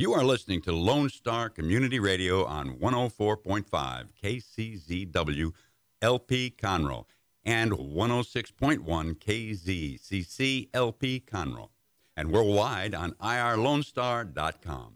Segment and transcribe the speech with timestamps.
[0.00, 5.52] You are listening to Lone Star Community Radio on 104.5 KCZW
[6.00, 7.04] LP Conroe
[7.44, 8.78] and 106.1
[9.18, 11.68] KZCC LP Conroe
[12.16, 14.94] and worldwide on irlonestar.com.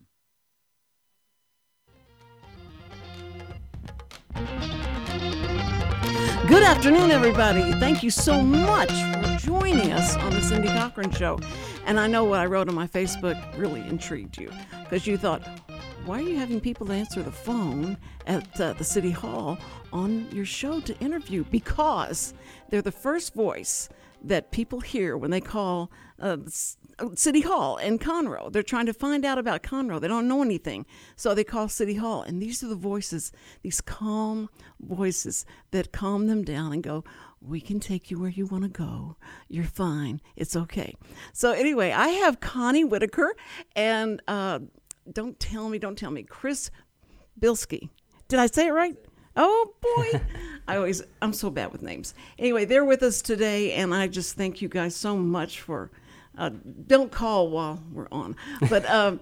[6.49, 7.73] Good afternoon, everybody.
[7.73, 11.39] Thank you so much for joining us on the Cindy Cochran Show.
[11.87, 14.51] And I know what I wrote on my Facebook really intrigued you
[14.85, 15.47] because you thought,
[16.07, 19.59] why are you having people answer the phone at uh, the City Hall
[19.93, 21.45] on your show to interview?
[21.51, 22.33] Because
[22.71, 23.89] they're the first voice
[24.23, 26.39] that people hear when they call uh,
[27.15, 28.51] City Hall in Conroe.
[28.51, 30.01] They're trying to find out about Conroe.
[30.01, 30.87] They don't know anything.
[31.17, 32.23] So they call City Hall.
[32.23, 33.33] And these are the voices,
[33.63, 34.49] these calm
[34.81, 37.05] voices that calm them down and go,
[37.47, 39.17] we can take you where you want to go.
[39.49, 40.21] You're fine.
[40.37, 40.95] It's okay.
[41.33, 43.35] So, anyway, I have Connie Whittiker
[43.77, 44.61] and uh,
[45.13, 46.71] don't tell me, don't tell me, Chris
[47.39, 47.89] Bilski.
[48.29, 48.97] Did I say it right?
[49.37, 50.21] Oh boy.
[50.69, 52.15] I always, I'm so bad with names.
[52.39, 55.91] Anyway, they're with us today, and I just thank you guys so much for
[56.39, 56.51] uh,
[56.87, 58.37] don't call while we're on.
[58.71, 59.21] But um,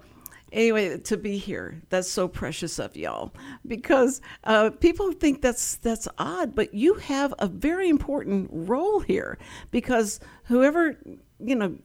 [0.53, 3.33] anyway, to be here, that's so precious of y'all
[3.67, 9.37] because uh, people think that's that's odd, but you have a very important role here
[9.71, 10.97] because whoever
[11.39, 11.75] you know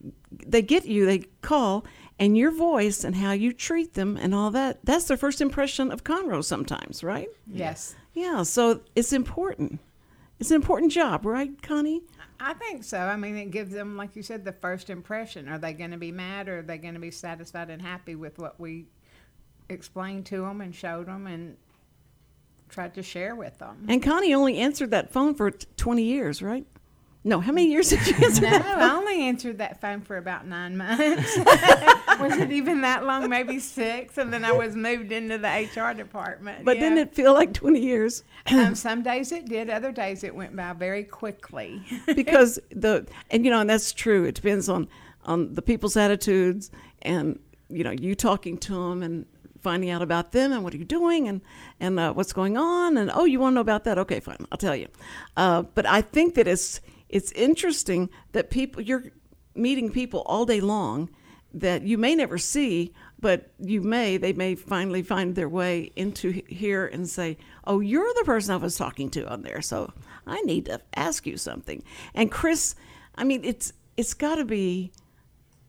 [0.46, 1.84] they get you, they call,
[2.18, 4.78] and your voice and how you treat them and all that.
[4.84, 6.44] That's their first impression of Conroe.
[6.44, 7.28] Sometimes, right?
[7.46, 7.96] Yes.
[8.12, 8.42] Yeah.
[8.42, 9.80] So it's important.
[10.40, 12.02] It's an important job, right, Connie?
[12.38, 12.98] I think so.
[12.98, 15.48] I mean, it gives them, like you said, the first impression.
[15.48, 18.14] Are they going to be mad or are they going to be satisfied and happy
[18.14, 18.86] with what we
[19.68, 21.56] explained to them and showed them and
[22.68, 23.86] tried to share with them?
[23.88, 26.66] And Connie only answered that phone for 20 years, right?
[27.24, 30.46] No, how many years did you answer no, I only answered that phone for about
[30.46, 31.36] nine months.
[32.20, 33.28] was it even that long?
[33.28, 34.18] Maybe six.
[34.18, 36.64] And then I was moved into the HR department.
[36.64, 36.84] But yeah.
[36.84, 38.24] didn't it feel like 20 years?
[38.58, 39.68] Um, some days it did.
[39.68, 41.82] Other days it went by very quickly.
[42.16, 44.88] because the and you know and that's true it depends on
[45.24, 46.70] on the people's attitudes
[47.02, 49.26] and you know you talking to them and
[49.60, 51.42] finding out about them and what are you doing and
[51.78, 54.38] and uh, what's going on and oh you want to know about that okay fine
[54.50, 54.88] i'll tell you
[55.36, 59.04] uh, but i think that it's it's interesting that people you're
[59.54, 61.10] meeting people all day long
[61.52, 66.42] that you may never see but you may they may finally find their way into
[66.46, 67.36] here and say
[67.66, 69.92] oh you're the person i was talking to on there so
[70.26, 71.82] i need to ask you something.
[72.14, 72.74] And chris
[73.16, 74.92] i mean it's it's got to be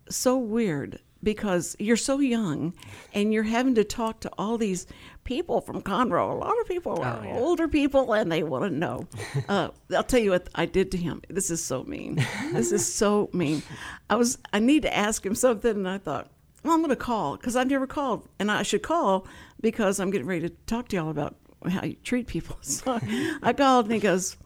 [0.09, 2.73] so weird because you're so young
[3.13, 4.87] and you're having to talk to all these
[5.29, 6.31] people from Conroe.
[6.31, 7.35] A lot of people are yeah.
[7.35, 9.07] older people and they want to know.
[9.47, 11.21] Uh, I'll tell you what I did to him.
[11.27, 12.23] This is so mean.
[12.53, 13.63] This is so mean.
[14.09, 16.29] I was I need to ask him something and I thought,
[16.63, 19.25] well, I'm going to call because I've never called and I should call
[19.59, 21.35] because I'm getting ready to talk to y'all about
[21.67, 22.57] how you treat people.
[22.63, 22.99] So
[23.41, 24.37] I called and he goes,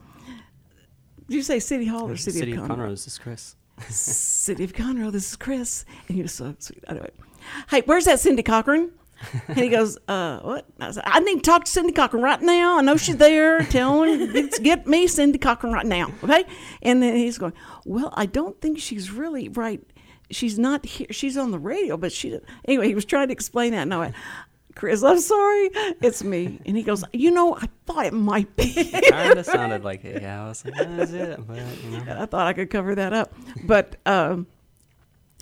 [1.28, 2.78] did you say City Hall or City, City of of Conroe?
[2.78, 3.56] Conroe, this is Chris.
[3.90, 5.86] City of Conroe, this is Chris.
[6.08, 6.84] And he was so sweet.
[6.88, 7.12] Anyway,
[7.70, 8.92] hey, where's that Cindy Cochran?
[9.48, 10.66] And he goes, uh, what?
[10.80, 12.78] I, said, I need to talk to Cindy Cochran right now.
[12.78, 13.60] I know she's there.
[13.60, 16.12] Tell her, get, get me Cindy Cochran right now.
[16.24, 16.46] Okay.
[16.82, 17.54] And then he's going,
[17.86, 19.82] well, I don't think she's really right.
[20.32, 21.08] She's not here.
[21.12, 23.84] She's on the radio, but she, anyway, he was trying to explain that.
[23.84, 24.16] And I went,
[24.76, 25.70] Chris, I'm sorry.
[26.02, 26.60] It's me.
[26.66, 28.74] And he goes, you know, I thought it might be.
[29.10, 30.04] kind of sounded like.
[30.04, 31.48] Yeah, I was like, that is it.
[31.48, 32.18] But, you know.
[32.22, 33.34] I thought I could cover that up.
[33.66, 34.48] But um,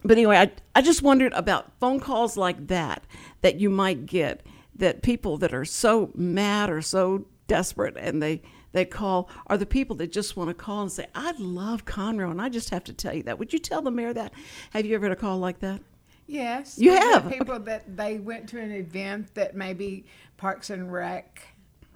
[0.04, 3.04] but anyway, I I just wondered about phone calls like that
[3.42, 4.46] that you might get
[4.76, 9.66] that people that are so mad or so desperate and they they call are the
[9.66, 12.84] people that just want to call and say I love Conroe and I just have
[12.86, 13.38] to tell you that.
[13.38, 14.34] Would you tell the mayor that?
[14.72, 15.82] Have you ever had a call like that?
[16.28, 16.78] Yes.
[16.78, 17.30] You have?
[17.30, 20.06] people that they went to an event that maybe
[20.38, 21.42] Parks and Rec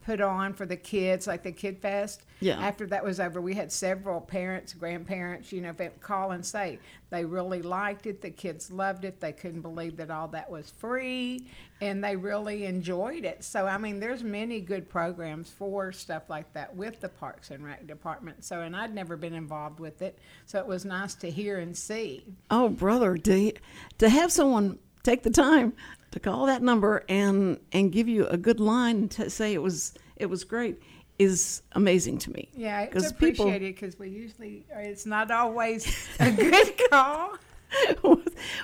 [0.06, 2.26] put on for the kids, like the Kid Fest.
[2.40, 2.60] Yeah.
[2.60, 6.80] After that was over, we had several parents, grandparents, you know, call and say
[7.10, 8.22] they really liked it.
[8.22, 9.20] The kids loved it.
[9.20, 11.48] They couldn't believe that all that was free,
[11.82, 13.44] and they really enjoyed it.
[13.44, 17.66] So, I mean, there's many good programs for stuff like that with the Parks and
[17.66, 18.46] Rec department.
[18.46, 21.76] So, and I'd never been involved with it, so it was nice to hear and
[21.76, 22.26] see.
[22.52, 23.54] Oh, brother, to,
[23.98, 25.74] to have someone take the time
[26.16, 29.94] to call that number and and give you a good line to say it was
[30.16, 30.82] it was great.
[31.20, 32.48] is amazing to me.
[32.56, 35.86] Yeah, it's appreciated because we usually, it's not always
[36.22, 37.36] a good call.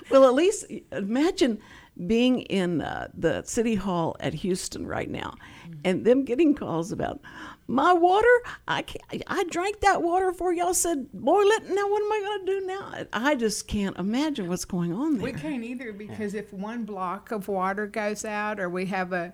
[0.09, 1.59] well, at least imagine
[2.07, 5.36] being in uh, the city hall at Houston right now,
[5.83, 7.21] and them getting calls about
[7.68, 8.27] my water.
[8.68, 11.69] I can't, I drank that water for y'all said boil it.
[11.69, 13.06] Now what am I going to do now?
[13.13, 15.24] I just can't imagine what's going on there.
[15.24, 19.33] We can't either because if one block of water goes out, or we have a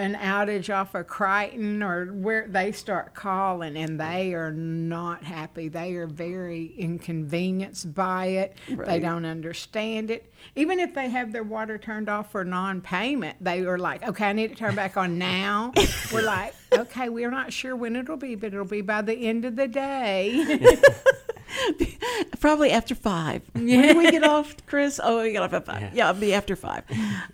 [0.00, 5.68] an outage off of Crichton, or where they start calling, and they are not happy.
[5.68, 8.56] They are very inconvenienced by it.
[8.68, 10.32] They don't understand it.
[10.56, 14.32] Even if they have their water turned off for non-payment, they are like, "Okay, I
[14.32, 15.72] need it turned back on now."
[16.12, 19.44] We're like, "Okay, we're not sure when it'll be, but it'll be by the end
[19.44, 20.68] of the day."
[22.40, 23.42] Probably after five.
[23.54, 24.98] When do we get off, Chris?
[25.02, 25.82] Oh, we get off at five.
[25.82, 26.10] Yeah, Yeah.
[26.10, 26.84] it'll be after five.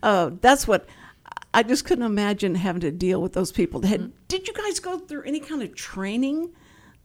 [0.03, 0.87] Uh, that's what
[1.57, 3.81] I just couldn't imagine having to deal with those people.
[3.81, 6.51] That had, Did you guys go through any kind of training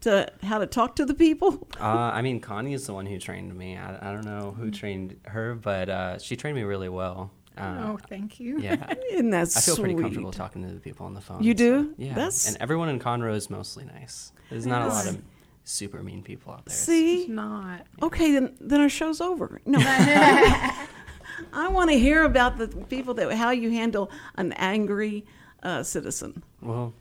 [0.01, 1.68] to how to talk to the people?
[1.80, 3.75] Uh, I mean, Connie is the one who trained me.
[3.75, 7.31] I, I don't know who trained her, but uh, she trained me really well.
[7.57, 8.59] Uh, oh, thank you.
[8.59, 8.94] yeah.
[9.12, 11.42] Isn't that I feel pretty comfortable talking to the people on the phone.
[11.42, 11.95] You so, do?
[11.98, 12.13] yeah.
[12.13, 14.31] That's- And everyone in Conroe is mostly nice.
[14.50, 15.21] There's not a lot of
[15.63, 16.75] super mean people out there.
[16.75, 17.21] See?
[17.21, 17.88] It's not.
[18.03, 19.62] Okay, then then our show's over.
[19.65, 19.80] No.
[21.54, 25.26] I want to hear about the people that how you handle an angry
[25.64, 26.44] uh, citizen.
[26.62, 26.94] Well,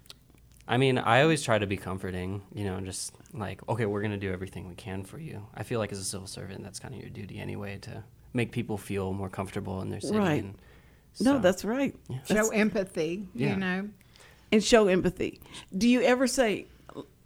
[0.69, 4.13] I mean, I always try to be comforting, you know, just like, okay, we're going
[4.13, 5.47] to do everything we can for you.
[5.55, 8.53] I feel like as a civil servant, that's kind of your duty anyway to make
[8.53, 10.17] people feel more comfortable in their city.
[10.19, 10.43] Right.
[10.45, 10.55] And
[11.21, 11.97] No, that's right.
[12.09, 13.51] That's- Show empathy, Yeah.
[13.51, 13.89] you know.
[14.53, 15.41] and show empathy.
[15.77, 16.67] Do you ever say,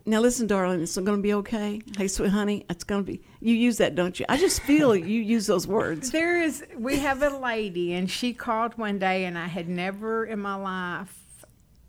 [0.06, 1.80] "Now listen, darling, it's going to be okay"?
[1.96, 3.22] Hey, sweet honey, it's going to be.
[3.40, 4.26] You use that, don't you?
[4.28, 6.10] I just feel you use those words.
[6.10, 10.24] There is, we have a lady, and she called one day, and I had never
[10.24, 11.46] in my life,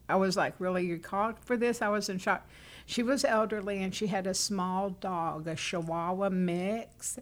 [0.08, 1.82] I was like, really, you called for this?
[1.82, 2.48] I was in shock.
[2.86, 7.20] She was elderly, and she had a small dog, a Chihuahua mix.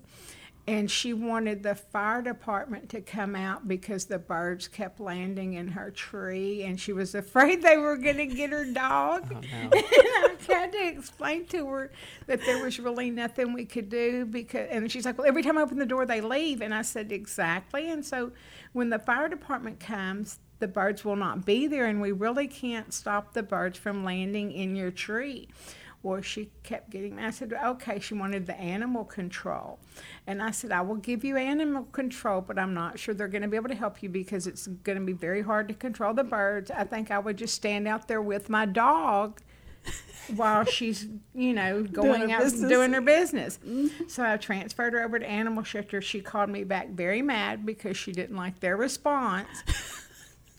[0.66, 5.68] And she wanted the fire department to come out because the birds kept landing in
[5.68, 9.26] her tree, and she was afraid they were going to get her dog.
[9.36, 9.42] Oh, no.
[9.62, 11.92] and I tried to explain to her
[12.28, 15.58] that there was really nothing we could do because, and she's like, "Well, every time
[15.58, 18.32] I open the door, they leave." And I said, "Exactly." And so,
[18.72, 22.94] when the fire department comes, the birds will not be there, and we really can't
[22.94, 25.50] stop the birds from landing in your tree.
[26.04, 27.18] Well, she kept getting.
[27.18, 29.80] I said, "Okay." She wanted the animal control,
[30.28, 33.42] and I said, "I will give you animal control, but I'm not sure they're going
[33.42, 36.14] to be able to help you because it's going to be very hard to control
[36.14, 36.70] the birds.
[36.70, 39.42] I think I would just stand out there with my dog."
[40.36, 42.70] while she's, you know, going out business.
[42.70, 43.60] doing her business.
[43.66, 44.08] Mm-hmm.
[44.08, 46.02] So I transferred her over to animal shelter.
[46.02, 49.48] She called me back very mad because she didn't like their response.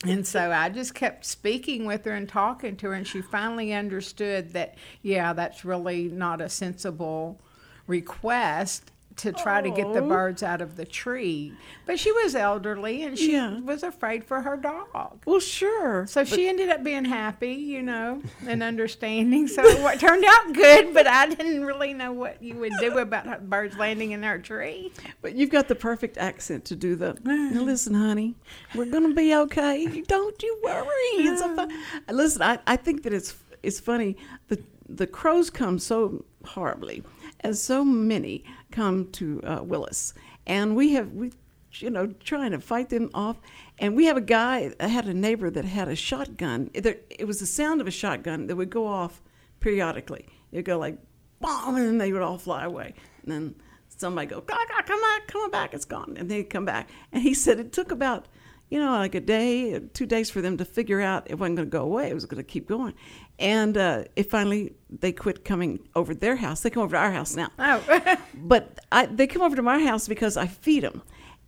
[0.07, 3.73] And so I just kept speaking with her and talking to her, and she finally
[3.73, 7.41] understood that, yeah, that's really not a sensible
[7.87, 10.09] request to try to get the oh.
[10.09, 11.53] birds out of the tree.
[11.87, 13.61] But she was elderly and she Yeah.
[13.61, 15.23] was afraid for her dog.
[15.25, 16.07] Well, sure.
[16.07, 19.47] So she ended up being happy, you know, and understanding.
[19.47, 23.49] So it turned out good, but I didn't really know what you would do about
[23.49, 24.93] birds landing in our tree.
[25.23, 27.17] But you've got the perfect accent to do the.
[27.23, 28.35] Now listen, honey,
[28.75, 30.03] we're gonna be okay.
[30.03, 31.27] Don't you worry.
[31.27, 31.73] It's a fun.
[32.09, 34.17] Uh, listen, I, I think that it's it's funny.
[34.49, 37.03] The the crows come so horribly,
[37.41, 38.45] and so many
[38.75, 40.15] come to uh, Willis,
[40.47, 41.33] and we have we,
[41.75, 43.39] you know, trying to fight them off.
[43.79, 44.73] And we have a guy.
[44.79, 46.71] I had a neighbor that had a shotgun.
[46.75, 49.23] It, was the sound of a shotgun that would go off
[49.61, 50.27] periodically.
[50.53, 50.99] It'd go like,
[51.41, 52.95] bomb, and then they would all fly away.
[53.23, 53.55] And then
[53.89, 56.15] somebody go, "Gaw, gaw, come back, come back, it's gone.
[56.17, 56.89] And they'd come back.
[57.13, 58.27] And he said it took about,
[58.71, 61.69] you know, like a day, two days for them to figure out it wasn't going
[61.69, 62.11] to go away.
[62.11, 62.95] It was going to keep going.
[63.39, 66.61] And uh, it finally, they quit coming over their house.
[66.61, 67.51] They come over to our house now.
[67.59, 71.03] Oh, But I, they come over to my house because I feed them,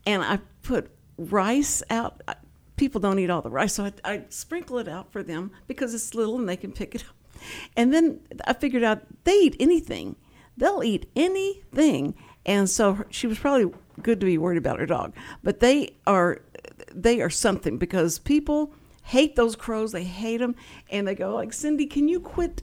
[0.04, 2.22] and I put rice out.
[2.76, 5.94] People don't eat all the rice, so I, I sprinkle it out for them because
[5.94, 7.40] it's little and they can pick it up.
[7.76, 10.16] And then I figured out they eat anything;
[10.56, 12.14] they'll eat anything.
[12.44, 16.42] And so she was probably good to be worried about her dog, but they are
[17.02, 18.72] they are something because people
[19.04, 19.92] hate those crows.
[19.92, 20.56] They hate them,
[20.90, 22.62] and they go like, "Cindy, can you quit?"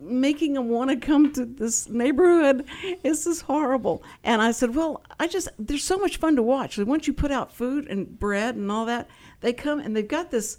[0.00, 2.66] making them want to come to this neighborhood.
[3.02, 4.02] This is horrible.
[4.24, 6.78] And I said, well, I just, they're so much fun to watch.
[6.78, 9.08] Once you put out food and bread and all that,
[9.40, 10.58] they come and they've got this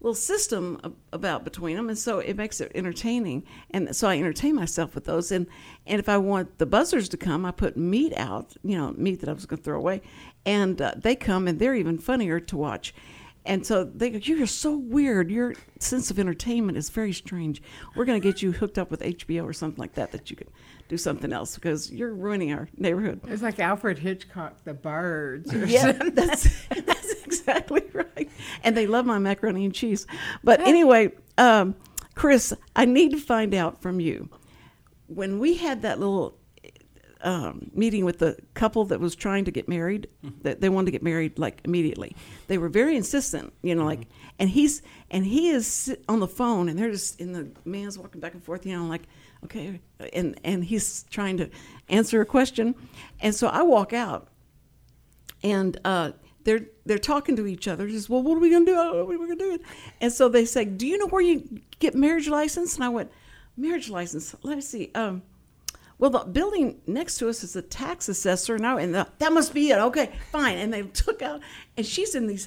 [0.00, 1.88] little system about between them.
[1.88, 3.44] And so it makes it entertaining.
[3.70, 5.32] And so I entertain myself with those.
[5.32, 5.46] And,
[5.86, 9.20] and if I want the buzzers to come, I put meat out, you know, meat
[9.20, 10.02] that I was going to throw away.
[10.46, 12.94] And uh, they come and they're even funnier to watch.
[13.46, 15.30] And so they go, You're so weird.
[15.30, 17.62] Your sense of entertainment is very strange.
[17.94, 20.36] We're going to get you hooked up with HBO or something like that, that you
[20.36, 20.48] can
[20.88, 23.20] do something else because you're ruining our neighborhood.
[23.28, 25.52] It's like Alfred Hitchcock, The Birds.
[25.52, 26.10] Or Yeah, something.
[26.14, 28.30] that's, that's exactly right.
[28.62, 30.06] And they love my macaroni and cheese.
[30.42, 31.74] But anyway, um,
[32.14, 34.30] Chris, I need to find out from you.
[35.06, 36.38] When we had that little
[37.24, 40.08] um, meeting with the couple that was trying to get married,
[40.42, 42.14] that they wanted to get married like immediately.
[42.46, 44.06] They were very insistent, you know, like,
[44.38, 47.98] and he's and he is sit- on the phone, and they're just and the man's
[47.98, 49.02] walking back and forth, you know, like,
[49.44, 49.80] okay,
[50.12, 51.50] and and he's trying to
[51.88, 52.74] answer a question,
[53.20, 54.28] and so I walk out,
[55.42, 56.12] and uh,
[56.44, 57.88] they're they're talking to each other.
[57.88, 58.78] Just well, what are we gonna do?
[58.78, 59.58] I don't know what we're gonna do.
[60.00, 63.10] And so they say, "Do you know where you get marriage license?" And I went,
[63.56, 64.36] "Marriage license?
[64.42, 65.22] Let me see." Um,
[66.04, 69.54] well, the building next to us is a tax assessor now, and the, that must
[69.54, 69.78] be it.
[69.78, 70.58] Okay, fine.
[70.58, 71.40] And they took out,
[71.78, 72.46] and she's in these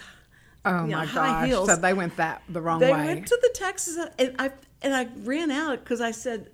[0.63, 1.47] Oh you know, my high gosh!
[1.47, 1.69] heels.
[1.69, 2.99] So they went that the wrong They way.
[2.99, 4.51] They went to the taxes, and I
[4.83, 6.51] and I ran out because I said,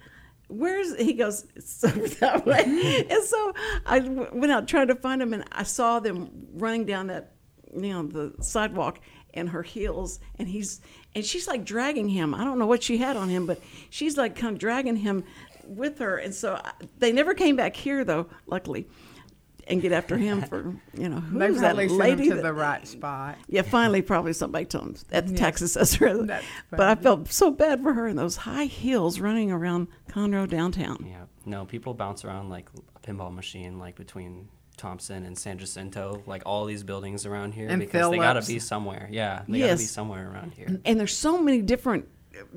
[0.48, 3.53] "Where's?" He goes, "It's over that way." and so
[3.86, 7.33] I w- went out trying to find him, and I saw them running down that,
[7.75, 9.01] you know, the sidewalk
[9.33, 10.79] in her heels, and he's
[11.15, 12.33] and she's like dragging him.
[12.33, 15.25] I don't know what she had on him, but she's like kind of dragging him
[15.67, 18.88] with her, and so I, they never came back here though, luckily.
[19.65, 22.51] And get after him for you know who they was that lady to that- the
[22.51, 23.38] right spot.
[23.48, 25.39] yeah, finally, probably somebody told him at the Yes.
[25.39, 26.27] tax assessor.
[26.70, 31.05] But I felt so bad for her in those high heels running around Conroe downtown.
[31.10, 31.24] Yeah.
[31.46, 32.67] No, people bounce around like
[32.98, 37.70] a pinball machine, like between Thompson and San Jacinto, like all these buildings around here,
[37.70, 39.08] And because they gotta be somewhere.
[39.12, 40.82] Yeah, they gotta be somewhere around here.
[40.84, 42.10] And there's so many different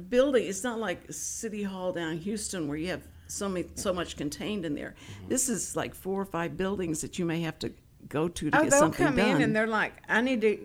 [0.09, 0.49] buildings.
[0.49, 4.17] It's not like City Hall down in Houston where you have so many, so much
[4.17, 4.95] contained in there.
[5.19, 5.29] Mm-hmm.
[5.29, 7.73] This is like four or five buildings that you may have to
[8.09, 9.37] go to to Oh, get they'll something come done.
[9.37, 10.59] in and they're like, "I need to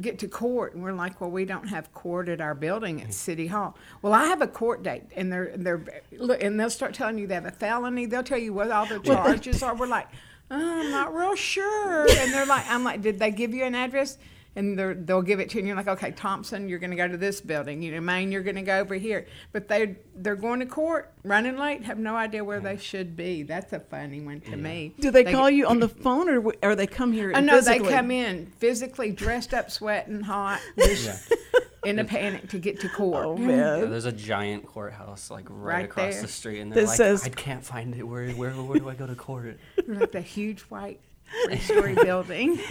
[0.00, 3.12] get to court," and we're like, "Well, we don't have court at our building at
[3.12, 6.94] City Hall." Well, I have a court date, and they're they're look, and they'll start
[6.94, 8.06] telling you they have a felony.
[8.06, 9.74] They'll tell you what all the charges are.
[9.74, 10.06] We're like,
[10.52, 13.74] oh, "I'm not real sure," and they're like, "I'm like, did they give you an
[13.74, 14.18] address?"
[14.56, 16.96] And they're, they'll give it to you, and you're like, okay, Thompson, you're going to
[16.96, 17.82] go to this building.
[17.82, 19.26] You know, Main, you're going to go over here.
[19.52, 23.42] But they they're going to court, running late, have no idea where they should be.
[23.42, 24.94] That's a funny one to me.
[25.00, 27.32] Do they, get- call you on the phone or, w- or they come here?
[27.34, 31.32] I know they come in physically dressed up, sweating hot, just
[31.84, 33.24] in a panic to get to court.
[33.26, 36.22] Oh Yeah, there's a giant courthouse like right, Right across there.
[36.22, 38.04] the street, and they're That like, says- "I can't find it.
[38.04, 39.58] Where, where, where do I go to court?"
[39.88, 41.00] like the huge white
[41.46, 42.58] three-story building.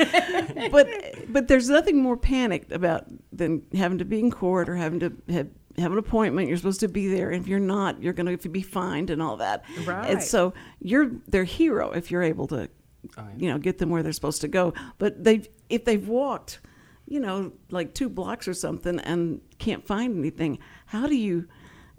[0.72, 0.88] but
[1.30, 5.14] but there's nothing more panicked about than having to be in court or having to
[5.30, 6.48] have, have an appointment.
[6.48, 7.32] You're supposed to be there.
[7.32, 9.64] and If you're not, you're going to be fined and all that.
[9.86, 10.10] Right.
[10.12, 12.70] And so you're their hero if you're able to,
[13.18, 13.30] Oh, yeah.
[13.38, 14.74] you know, get them where they're supposed to go.
[14.98, 16.62] But they if they've walked,
[17.06, 21.48] you know, like two blocks or something and can't find anything, how do you?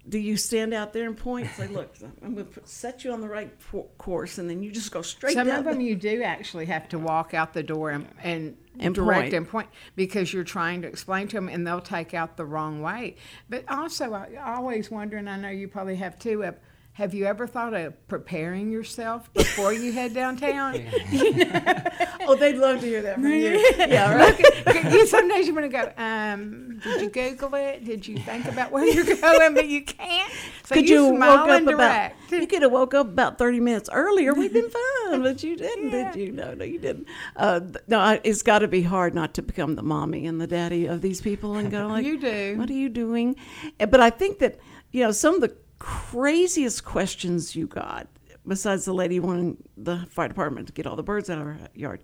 [0.06, 1.48] Do you stand out there and point?
[1.56, 3.50] Say, look, I'm going to set you on the right
[3.96, 6.98] course, and then you just go straight Some of them you do actually have to
[6.98, 9.34] walk out the door and, and, And direct point.
[9.34, 12.82] and point because you're trying to explain to them and they'll take out the wrong
[12.82, 13.16] way.
[13.48, 16.56] But also, I I always wonder, and I know you probably have too, of
[16.94, 20.74] have you ever thought of preparing yourself before you head downtown?
[22.20, 23.58] oh, they'd love to hear that from you.
[23.78, 24.64] yeah, right.
[24.64, 27.84] Look, you, some days you want to go, um, did you Google it?
[27.84, 29.54] Did you think about where you're going?
[29.54, 30.32] But you can't.
[30.66, 32.12] So could you, you, smile woke up and about?
[32.30, 34.32] You could have woke up about thirty minutes earlier.
[34.32, 36.12] We'd been fine, but you didn't, Yeah.
[36.12, 36.32] did you?
[36.32, 37.08] No, no, you didn't.
[37.34, 40.46] Uh, no, I, it's got to be hard not to become the mommy and the
[40.46, 42.56] daddy of these people and go like, You do.
[42.56, 43.34] What are you doing?
[43.78, 44.60] But I think that
[44.92, 48.08] you know some of the craziest questions you got,
[48.46, 51.58] besides the lady wanting the fire department to get all the birds out of her
[51.74, 52.02] yard.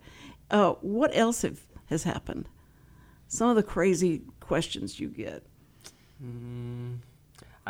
[0.50, 2.46] Uh, what else have, has happened?
[3.28, 5.44] Some of the crazy questions you get.
[6.22, 6.98] Mm,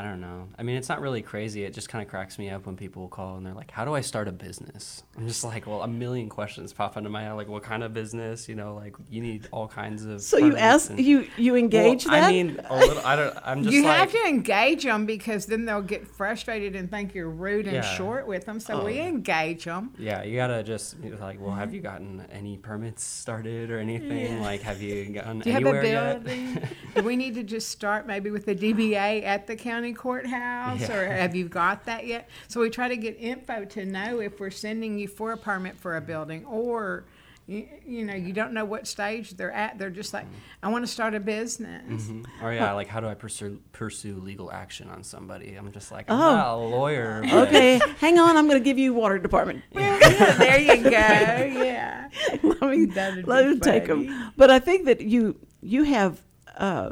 [0.01, 0.49] I don't know.
[0.59, 1.63] I mean, it's not really crazy.
[1.63, 3.95] It just kind of cracks me up when people call and they're like, "How do
[3.95, 7.33] I start a business?" I'm just like, "Well, a million questions pop into my head.
[7.33, 8.49] Like, what kind of business?
[8.49, 12.07] You know, like you need all kinds of." So you ask, and- you you engage
[12.07, 12.29] well, that?
[12.29, 13.03] I mean, a little.
[13.05, 13.37] I don't.
[13.45, 13.99] I'm just you like.
[13.99, 17.97] have to engage them because then they'll get frustrated and think you're rude and Yeah.
[17.97, 18.59] short with them.
[18.59, 19.07] So we Oh.
[19.07, 19.91] engage them.
[19.99, 21.75] Yeah, you gotta just you're like, well, have mm-hmm.
[21.75, 24.41] you gotten any permits started or anything?
[24.41, 26.65] Like, have you gotten Do you have a anywhere yet?
[26.95, 31.07] Do we need to just start maybe with the DBA at the county courthouse, or
[31.07, 32.29] have you got that yet?
[32.49, 35.77] So we try to get info to know if we're sending you for a permit
[35.79, 37.05] for a building, or
[37.47, 39.77] you, you know you don't know what stage they're at.
[39.79, 40.27] They're just like,
[40.63, 42.05] I want to start a business.
[42.05, 42.25] Mhm.
[42.43, 45.55] Or yeah, like how do I pursue pursue legal action on somebody?
[45.57, 46.37] I'm just like, I'm Oh.
[46.37, 47.23] not a lawyer.
[47.25, 48.37] but- okay, hang on.
[48.37, 49.63] I'm going to give you water department.
[49.73, 50.91] Yeah, there you go.
[50.91, 52.09] Yeah.
[52.43, 54.33] let me, That'd let be me take them.
[54.37, 56.21] But I think that you you have,
[56.57, 56.91] uh,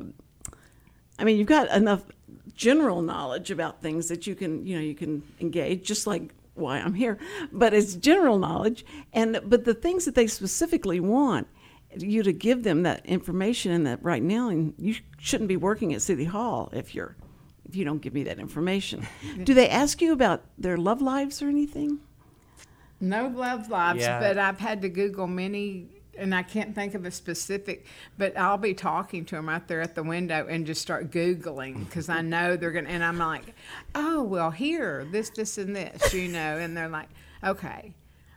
[1.19, 2.03] I mean, you've got enough
[2.59, 6.79] general knowledge about things that you can, you know, you can engage, just like why
[6.79, 7.17] I'm here.
[7.53, 8.85] But it's general knowledge,
[9.15, 11.47] and but the things that they specifically want
[11.97, 15.95] you to give them that information and that right now, and you shouldn't be working
[15.95, 17.17] at City Hall if you're
[17.69, 19.07] if you don't give me that information.
[19.45, 22.01] Do they ask you about their love lives or anything?
[23.01, 24.19] No love lives, Yeah.
[24.19, 25.87] but I've had to Google many,
[26.19, 27.87] and I can't think of a specific.
[28.17, 31.87] But I'll be talking to them out there at the window and just start Googling
[31.87, 32.89] because I know they're gonna.
[32.89, 33.55] And I'm like,
[33.95, 36.59] oh well, here, this, this, and this, you know.
[36.59, 37.09] And they're like,
[37.45, 37.95] okay,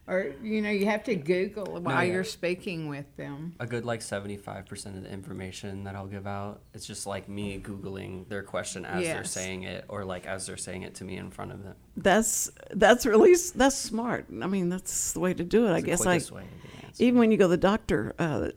[0.08, 2.14] or you know, you have to Google while yeah.
[2.14, 3.56] you're speaking with them.
[3.60, 7.60] a good like 75% of the information that I'll give out it's just like me
[7.60, 11.18] googling their question as they're saying it or like as they're saying it to me
[11.18, 11.76] in front of them.
[11.96, 14.26] That's that's really that's smart.
[14.30, 15.72] I mean, that's the way to do it.
[15.72, 16.81] I It's the guess I way to get answer.
[17.00, 18.50] Even when you go to the doctor, uh,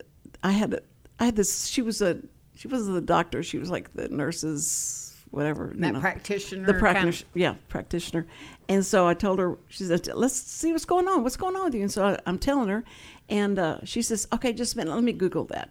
[0.42, 0.80] I had
[1.18, 1.66] I had this.
[1.66, 2.18] She was a
[2.54, 3.42] she wasn't the doctor.
[3.42, 5.00] She was like the nurse's
[5.30, 5.72] whatever.
[5.74, 6.00] you That know.
[6.00, 6.66] practitioner.
[6.66, 8.26] the kind of- practitioner, yeah, practitioner.
[8.68, 11.22] And so I told her, she said, "Let's see what's going on.
[11.22, 12.84] What's going on with you?" And so I, I'm telling her,
[13.28, 14.94] and uh, she says, "Okay, just a minute.
[14.94, 15.70] Let me Google that."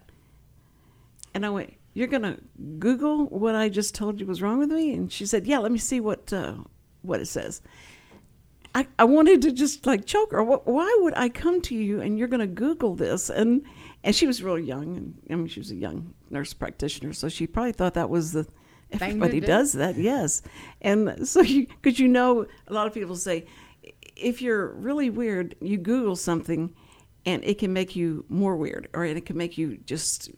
[1.34, 2.38] And I went, "You're gonna
[2.78, 5.58] Google what I just told you was wrong with me?" And she said, "Yeah.
[5.58, 6.54] Let me see what uh,
[7.02, 7.62] what it says."
[8.74, 10.42] I, I wanted to just like choke her.
[10.44, 13.30] Wh- Why would I come to you and you're going to Google this?
[13.30, 13.62] And
[14.02, 17.28] and she was really young, and I mean she was a young nurse practitioner, so
[17.28, 18.46] she probably thought that was the
[18.90, 20.42] everybody does that, yes.
[20.82, 23.46] And so you because you know a lot of people say
[24.16, 26.74] if you're really weird, you Google something,
[27.26, 30.30] and it can make you more weird, or it can make you just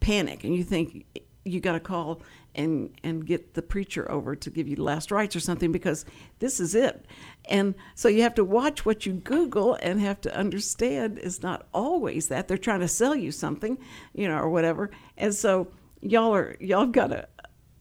[0.00, 1.04] panic, and you think
[1.44, 2.22] you got to call
[2.54, 6.04] and and get the preacher over to give you last rites or something because
[6.38, 7.06] this is it.
[7.46, 11.66] And so you have to watch what you Google and have to understand it's not
[11.72, 13.78] always that they're trying to sell you something,
[14.14, 14.90] you know, or whatever.
[15.16, 15.68] And so
[16.00, 17.28] y'all are y'all got to.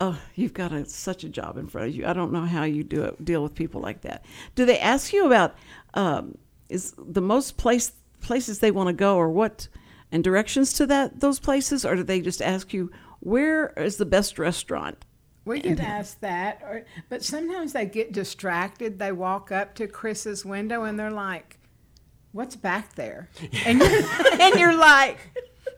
[0.03, 2.07] Oh, you've got a, such a job in front of you.
[2.07, 4.25] I don't know how you do it, deal with people like that.
[4.55, 5.53] Do they ask you about
[5.93, 9.67] um, is the most place places they want to go, or what,
[10.11, 12.89] and directions to that those places, or do they just ask you
[13.21, 15.05] where is the best restaurant?
[15.45, 18.99] We get ask that, or, but sometimes they get distracted.
[18.99, 21.57] They walk up to Chris's window and they're like,
[22.31, 23.27] "What's back there?"
[23.65, 24.03] And you're,
[24.39, 25.17] and you're like,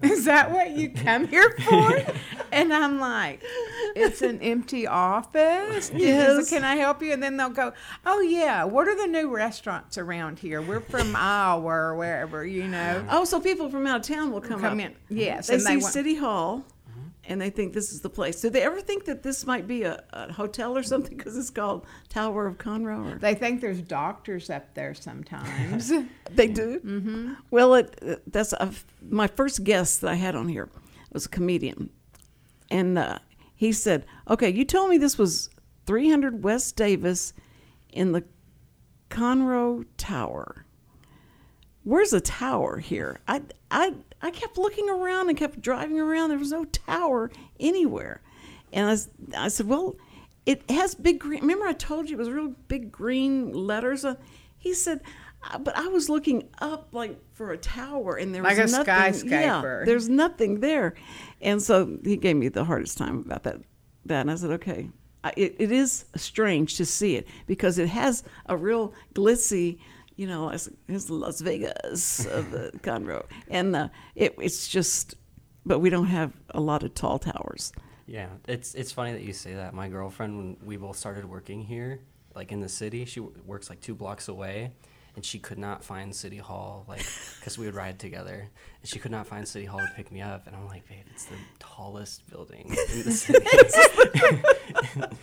[0.01, 2.03] "Is that what you come here for?"
[2.51, 3.41] And I'm like,
[3.95, 5.91] "It's an empty office.
[5.95, 6.49] Yes.
[6.49, 7.71] Can I help you?" And then they'll go,
[8.05, 10.61] "Oh yeah, what are the new restaurants around here?
[10.61, 14.41] We're from Iowa or wherever, you know." Oh, so people from out of town will
[14.41, 14.85] come, Come up.
[14.87, 16.65] in, yes, They and see they want- City Hall,
[17.25, 18.41] and they think this is the place.
[18.41, 21.49] Do they ever think that this might be a, a hotel or something because it's
[21.49, 23.15] called Tower of Conroe?
[23.15, 25.91] Or They think there's doctors up there sometimes.
[26.31, 26.79] They do.
[26.79, 27.33] Mm-hmm.
[27.51, 28.71] Well, it that's a,
[29.07, 30.69] my first guest that I had on here
[31.11, 31.91] was a comedian,
[32.71, 33.19] and uh,
[33.55, 35.49] he said, "Okay, you told me this was
[35.85, 37.33] 300 West Davis
[37.91, 38.23] in the
[39.09, 40.65] Conroe Tower.
[41.83, 43.19] Where's a tower here?
[43.27, 46.29] I I I kept looking around and kept driving around.
[46.29, 48.21] There was no tower anywhere,
[48.71, 48.99] and
[49.37, 49.95] I said, well."
[50.45, 51.39] It has big green.
[51.39, 54.03] Remember, I told you it was real big green letters.
[54.03, 54.15] Uh,
[54.57, 54.99] He said,
[55.41, 58.77] "Uh, but I was looking up like for a tower, and there Like was a
[58.79, 59.13] nothing.
[59.13, 59.79] skyscraper.
[59.79, 60.95] Yeah, there's nothing there,
[61.39, 63.61] and so he gave me the hardest time about that.
[64.05, 64.89] That and I said, okay,
[65.23, 69.77] I, it, it is strange to see it because it has a real glitzy,
[70.15, 75.15] you know, it's, it's Las Vegas of the Conroe, and uh, it, it's just,
[75.65, 77.71] but we don't have a lot of tall towers.
[78.05, 79.73] Yeah, it's it's funny that you say that.
[79.73, 82.01] My girlfriend, when we both started working here,
[82.35, 84.73] like in the city, she works like two blocks away,
[85.15, 87.05] and she could not find City Hall, like,
[87.39, 88.49] because we would ride together,
[88.81, 91.05] and she could not find City Hall to pick me up, and I'm like, babe,
[91.11, 93.45] it's the tallest building in the city.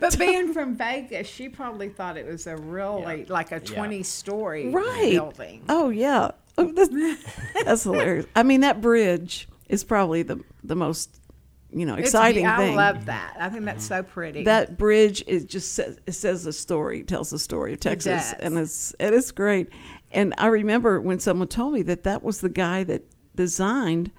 [0.00, 3.74] But being from Vegas, she probably thought it was a really like a Yeah.
[3.76, 5.12] twenty-story right.
[5.12, 5.62] building.
[5.68, 6.90] Oh yeah, Oh, that's,
[7.64, 8.26] that's hilarious.
[8.34, 11.16] I mean, that bridge is probably the the most,
[11.72, 12.76] you know, exciting be- I thing.
[12.76, 13.36] love that.
[13.38, 14.44] I think that's so pretty.
[14.44, 18.40] that bridge is just says, it says a story, tells the story of Texas, does.
[18.40, 19.68] and it's it is great.
[20.10, 23.04] And I remember when someone told me that that was the guy that
[23.34, 24.10] designed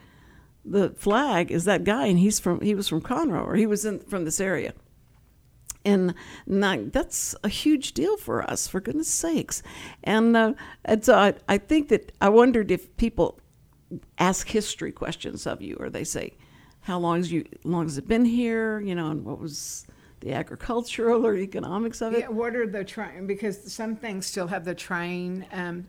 [0.66, 1.52] the flag.
[1.52, 4.26] Is that guy, and he's from he was from Conroe, or he was in from
[4.26, 4.74] this area.
[5.86, 6.16] And
[6.48, 9.62] not, that's a huge deal for us, for goodness sakes.
[10.02, 10.54] And, uh,
[10.86, 13.38] and so I, I think that I wondered if people
[14.18, 16.38] ask history questions of you, or they say,
[16.84, 19.86] "How long has you long has it been here?" You know, and what was
[20.24, 22.22] the agricultural or economics of it?
[22.22, 23.28] yeah, what are the train?
[23.28, 25.86] Because some things still have the train um,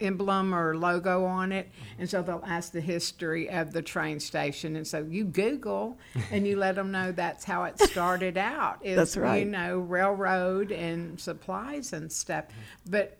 [0.00, 4.76] emblem or logo on it, and so they'll ask the history of the train station,
[4.76, 5.98] and so you Google
[6.30, 8.84] and you let them know that's how it started out.
[8.84, 9.38] Is, That's right.
[9.38, 12.46] You know, railroad and supplies and stuff,
[12.88, 13.18] but.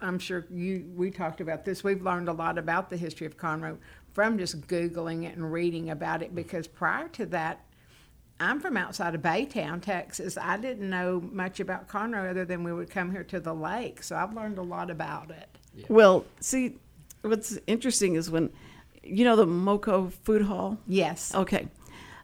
[0.00, 1.82] I'm sure you we talked about this.
[1.82, 3.78] We've learned a lot about the history of Conroe
[4.14, 7.60] from just googling it and reading about it because prior to that
[8.40, 10.36] I'm from outside of Baytown, Texas.
[10.36, 14.02] I didn't know much about Conroe other than we would come here to the lake.
[14.02, 15.48] So I've learned a lot about it.
[15.88, 16.76] Well, see,
[17.22, 18.50] what's interesting is when,
[19.02, 20.78] you know, the Moco Food Hall.
[20.86, 21.34] Yes.
[21.34, 21.68] Okay,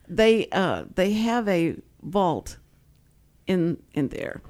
[0.08, 2.58] they uh, they have a vault
[3.46, 4.40] in in there,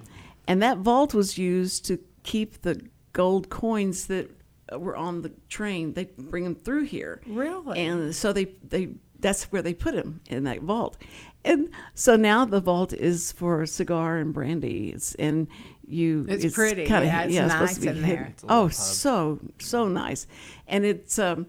[0.46, 2.80] and that vault was used to keep the
[3.12, 4.30] gold coins that
[4.78, 5.92] were on the train.
[5.94, 7.20] They bring them through here.
[7.26, 7.78] Really?
[7.80, 10.96] And so they they that's where they put them in that vault,
[11.44, 14.90] and so now the vault is for cigar and brandy.
[14.90, 15.46] It's and
[15.86, 16.24] you.
[16.28, 16.86] It's pretty.
[16.86, 18.08] kinda- Yeah, it's supposed nice to be in hidden.
[18.08, 18.24] there.
[18.30, 18.72] It's a little Oh, pub.
[18.72, 20.26] so so nice,
[20.66, 21.46] and it's um,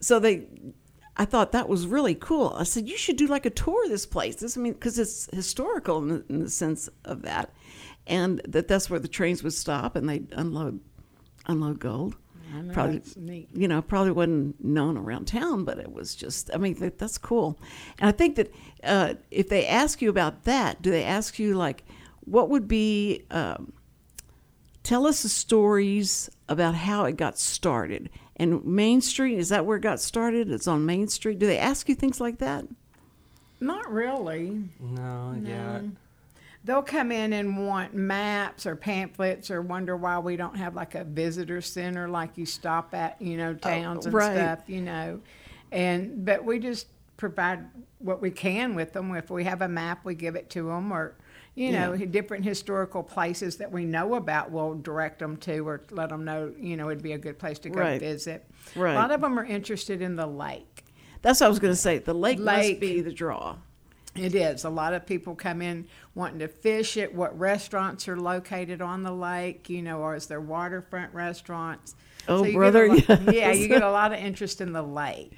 [0.00, 0.46] so they.
[1.16, 2.54] I thought that was really cool.
[2.56, 4.36] I said you should do like a tour of this place.
[4.36, 7.52] This I mean because it's historical in the, in the sense of that,
[8.06, 10.80] and that that's where the trains would stop and they unload
[11.46, 12.16] unload gold.
[12.52, 13.48] I know, Probably that's neat.
[13.54, 17.18] you know probably wasn't known around town, but it was just I mean that, that's
[17.18, 17.58] cool.
[17.98, 18.52] And I think that
[18.84, 21.84] uh, if they ask you about that, do they ask you like
[22.24, 23.72] what would be um,
[24.82, 28.10] tell us the stories about how it got started.
[28.36, 30.50] And Main Street, is that where it got started?
[30.50, 31.38] It's on Main Street.
[31.38, 32.64] Do they ask you things like that?
[33.60, 34.62] Not really.
[34.80, 35.82] No, yeah.
[36.62, 40.94] They'll come in and want maps or pamphlets or wonder why we don't have like
[40.94, 44.36] a visitor center like you stop at, you know, oh, towns and right.
[44.36, 45.20] stuff, you know.
[45.72, 47.66] And but we just provide
[47.98, 49.14] what we can with them.
[49.14, 51.16] If we have a map, we give it to them or
[51.56, 52.06] you know, Yeah.
[52.06, 56.52] different historical places that we know about, we'll direct them to or let them know,
[56.58, 58.00] you know, it'd be a good place to go Right.
[58.00, 58.46] visit.
[58.76, 58.92] Right.
[58.92, 60.84] A lot of them are interested in the lake.
[61.22, 61.98] That's what I was going to say.
[61.98, 63.56] The lake, must be the draw.
[64.16, 64.64] It is.
[64.64, 67.14] A lot of people come in wanting to fish it.
[67.14, 69.70] What restaurants are located on the lake?
[69.70, 71.94] You know, or is there waterfront restaurants?
[72.28, 73.34] Oh, you brother, lot- yes.
[73.34, 75.32] yeah, you get a lot of interest in the lake.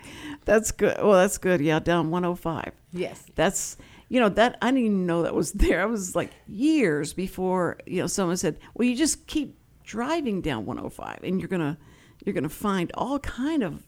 [0.44, 0.96] That's good.
[0.98, 1.60] Well, that's good.
[1.60, 2.72] Yeah, down 105.
[2.92, 3.22] Yes.
[3.34, 3.76] That's
[4.08, 5.80] you know that I didn't even know that was there.
[5.82, 10.64] I was like years before you know someone said, "Well, you just keep driving down
[10.66, 11.78] 105, and you're gonna
[12.24, 13.82] you're gonna find all kind of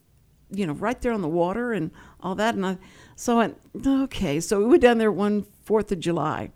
[0.51, 1.91] you know right there on the water and
[2.25, 2.79] all that." And I
[3.15, 4.41] so I went, okay.
[4.41, 6.51] So we went down there one Fourth of July,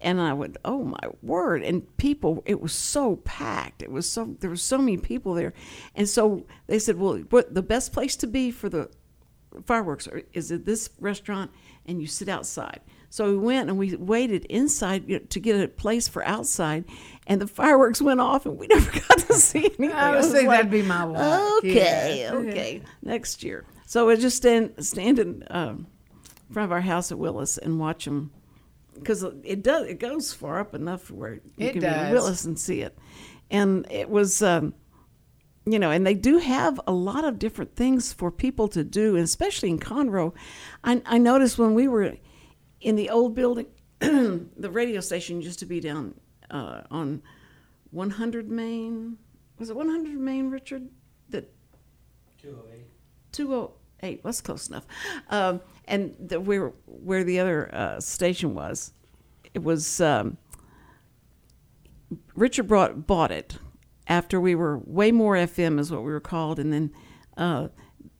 [0.00, 3.82] and I went, "Oh my word!" And people, it was so packed.
[3.82, 5.54] It was so there were so many people there,
[5.94, 8.90] and so they said, "Well, what the best place to be for the
[9.66, 11.50] fireworks are, is at this restaurant
[11.86, 15.60] and you sit outside so we went and we waited inside you know, to get
[15.60, 16.84] a place for outside
[17.26, 20.46] and the fireworks went off and we never got to see anything I would say
[20.46, 21.58] like, that'd be my luck.
[21.58, 22.32] okay Yeah.
[22.34, 25.86] okay next year so we just stand standing um,
[26.48, 28.30] in front of our house at willis and watch them
[28.94, 32.06] because it does it goes far up enough where you It can be does.
[32.06, 32.96] in willis and see it
[33.50, 34.74] and it was um,
[35.66, 39.14] you know, and they do have a lot of different things for people to do,
[39.16, 40.34] and especially in Conroe.
[40.82, 42.16] I, I noticed when we were
[42.80, 43.66] in the old building,
[44.00, 46.14] the radio station used to be down
[46.50, 47.22] uh, on
[47.92, 49.16] 100 Main.
[49.58, 50.88] Was it 100 Main, Richard?
[51.30, 51.50] That
[52.42, 52.84] 208.
[54.22, 54.86] That's close enough.
[55.30, 58.92] Um, and the, where where the other uh, station was,
[59.54, 60.36] it was um,
[62.34, 63.58] Richard brought bought it
[64.06, 66.92] after we were way more FM is what we were called, and then
[67.36, 67.68] uh,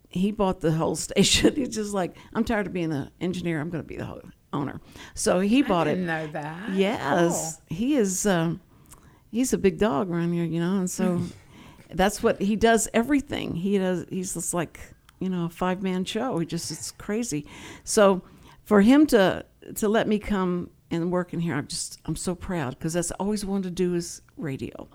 [0.09, 1.55] he bought the whole station.
[1.55, 3.61] He's just like, I'm tired of being the engineer.
[3.61, 4.21] I'm going to be the
[4.53, 4.81] owner.
[5.15, 5.99] So he bought I it.
[5.99, 6.71] know that.
[6.73, 8.25] Yes, he is.
[8.25, 8.61] Um,
[9.31, 11.21] he's a big dog around here, you know, and so
[11.91, 12.89] that's what he does.
[12.95, 14.81] Everything he does, he's just like
[15.25, 16.39] you know a five man show.
[16.39, 17.47] He just it's crazy.
[17.83, 18.23] So
[18.63, 19.45] for him to
[19.77, 23.11] to let me come and work in here, I'm just I'm so proud because that's
[23.13, 24.89] always wanted to do is radio,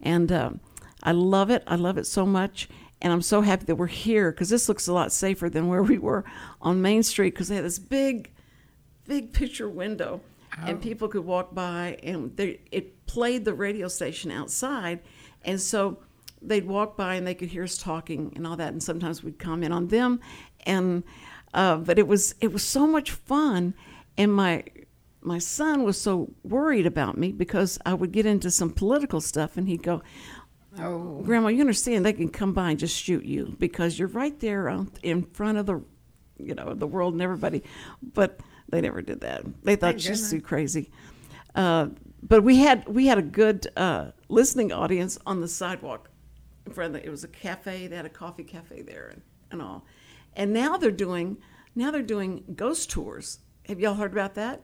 [0.00, 0.60] and um,
[1.02, 1.64] I love it.
[1.66, 2.68] I love it so much.
[3.02, 5.82] And I'm so happy that we're here because this looks a lot safer than where
[5.82, 6.24] we were
[6.60, 8.30] on Main Street because they had this big,
[9.08, 10.20] big picture window
[10.60, 15.00] and people could walk by and they, it played the radio station outside
[15.44, 15.98] and so
[16.42, 19.38] they'd walk by and they could hear us talking and all that and sometimes we'd
[19.38, 20.20] comment on them
[20.66, 21.02] and
[21.54, 23.74] uh, but it was it was so much fun
[24.16, 24.64] and my
[25.20, 29.56] my son was so worried about me because I would get into some political stuff
[29.56, 30.02] and he'd go
[30.78, 34.38] Oh, Grandma, you understand they can come by and just shoot you because you're right
[34.40, 35.82] there in front of the,
[36.38, 37.62] you know, the world and everybody.
[38.02, 39.42] But they never did that.
[39.62, 40.90] They thought Thank she's too crazy.
[41.54, 41.88] Uh,
[42.22, 46.08] but we had we had a good uh, listening audience on the sidewalk
[46.66, 47.86] in front of the, it was a cafe.
[47.86, 49.84] They had a coffee cafe there and, and all.
[50.34, 51.38] And now they're doing
[51.74, 53.38] now they're doing ghost tours.
[53.66, 54.62] Have y'all heard about that?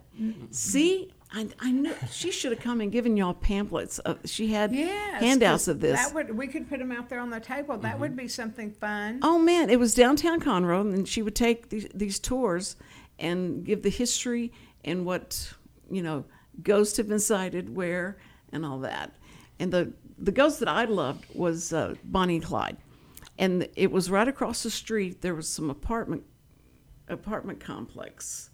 [0.50, 3.98] See, I, I knew she should have come and given y'all pamphlets.
[4.00, 5.98] Of, she had Yes, handouts of this.
[5.98, 7.76] That would we could put them out there on the table.
[7.76, 8.00] That mm-hmm.
[8.00, 9.20] would be something fun.
[9.22, 12.76] Oh man, it was downtown Conroe, and she would take these, these tours
[13.18, 14.52] and give the history
[14.84, 15.52] and what
[15.90, 16.24] you know
[16.62, 18.18] ghosts have been sighted where
[18.52, 19.14] and all that.
[19.60, 22.76] And the the ghost that I loved was uh, Bonnie and Clyde,
[23.38, 25.22] and it was right across the street.
[25.22, 26.24] There was some apartment
[27.08, 28.50] apartment complex,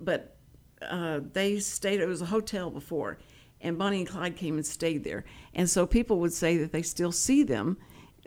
[0.00, 0.36] but
[0.82, 2.00] uh, they stayed.
[2.00, 3.18] It was a hotel before,
[3.60, 5.24] and Bonnie and Clyde came and stayed there.
[5.54, 7.78] And so people would say that they still see them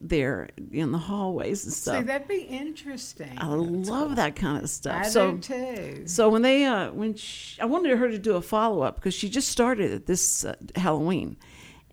[0.01, 1.97] there in the hallways and stuff.
[1.97, 3.37] See, that'd be interesting.
[3.37, 5.05] I love that kind of stuff.
[5.05, 6.07] I so, do too.
[6.07, 9.13] so when they uh, when she, I wanted her to do a follow up because
[9.13, 11.37] she just started it this uh, Halloween,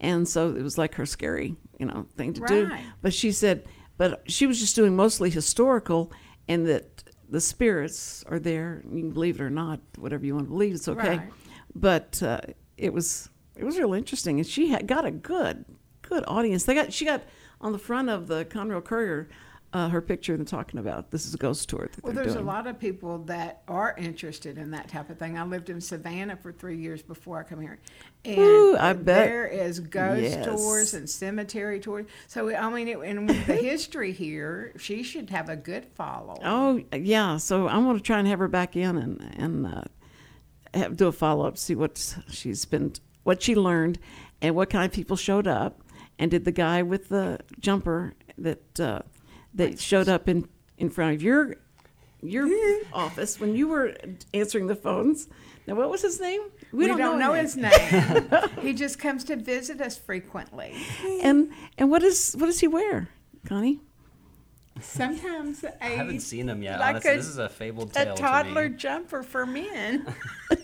[0.01, 2.71] and so it was like her scary you know thing to do.
[3.03, 3.65] But she said,
[3.97, 6.13] but she was just doing mostly historical,
[6.49, 8.83] and that the spirits are there.
[8.85, 11.19] You can believe it or not, whatever you want to believe, it's okay.
[11.19, 11.33] Right.
[11.75, 12.41] But uh,
[12.77, 15.65] it was it was real interesting, and she had got a good
[16.03, 16.65] good audience.
[16.65, 17.23] They got she got
[17.61, 19.29] on the front of the Conroe Courier.
[19.71, 22.43] Uh, her picture and talking about this is a ghost tour that Well, there's doing.
[22.43, 25.37] a lot of people that are interested in that type of thing.
[25.37, 27.79] I lived in Savannah for three years before I come here,
[28.25, 29.05] and Ooh, I bet.
[29.29, 30.47] there is ghost Yes.
[30.47, 32.07] tours and cemetery tours.
[32.29, 36.39] So I mean, it, and with the history here, she should have a good follow.
[36.43, 39.83] Oh yeah, so I'm going to try and have her back in and and uh,
[40.73, 43.99] have, do a follow up, see what she's been, what she learned,
[44.41, 45.83] and what kind of people showed up,
[46.19, 49.03] and did the guy with the jumper that uh,
[49.55, 51.57] that showed up in in front of your
[52.21, 52.49] your
[52.93, 53.95] office when you were
[54.35, 55.29] answering the phones.
[55.67, 56.41] Now, what was his name?
[56.73, 58.31] We, don't, know, his name.
[58.63, 60.75] he just comes to visit us frequently.
[61.23, 63.11] And and what is what does he wear,
[63.47, 63.81] Connie?
[64.81, 66.79] Sometimes a, I haven't seen him yet.
[66.81, 68.77] like Honestly, a- this is a fabled a toddler to me.
[68.77, 70.07] jumper for men.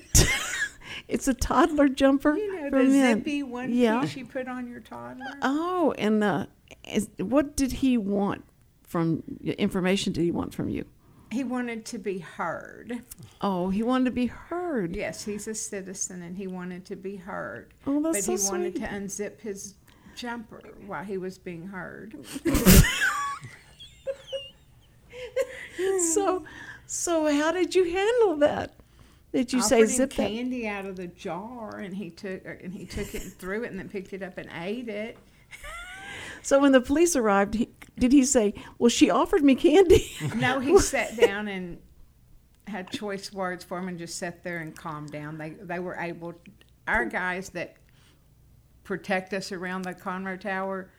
[1.07, 3.19] It's a toddler jumper You know, for the men.
[3.19, 4.01] zippy one Yeah.
[4.01, 5.27] piece you put on your toddler.
[5.43, 6.47] Oh, and uh,
[6.91, 8.45] is, what did he want
[8.95, 10.13] from information?
[10.13, 10.85] Did he want from you?
[11.33, 13.01] He wanted to be heard.
[13.41, 14.95] Oh, he wanted to be heard.
[14.95, 17.75] Yes, he's a citizen and he wanted to be heard.
[17.89, 19.75] Oh, that's but so he wanted to unzip his
[20.15, 22.15] jumper while he was being heard.
[26.13, 26.45] So,
[26.87, 28.75] so how did you handle that?
[29.33, 30.29] Did you say Offered him zip that?
[30.29, 33.65] candy out of the jar and he took er, and he took it and threw
[33.65, 35.19] it and then picked it up and ate it.
[36.43, 40.11] So when the police arrived, he, did he say, "Well, she offered me candy"?
[40.37, 41.79] No, he sat down and
[42.67, 45.39] had choice words for him and just sat there and calmed down.
[45.39, 46.35] They they were able
[46.89, 47.77] our guys that
[48.85, 50.91] protect us around the Conroe Tower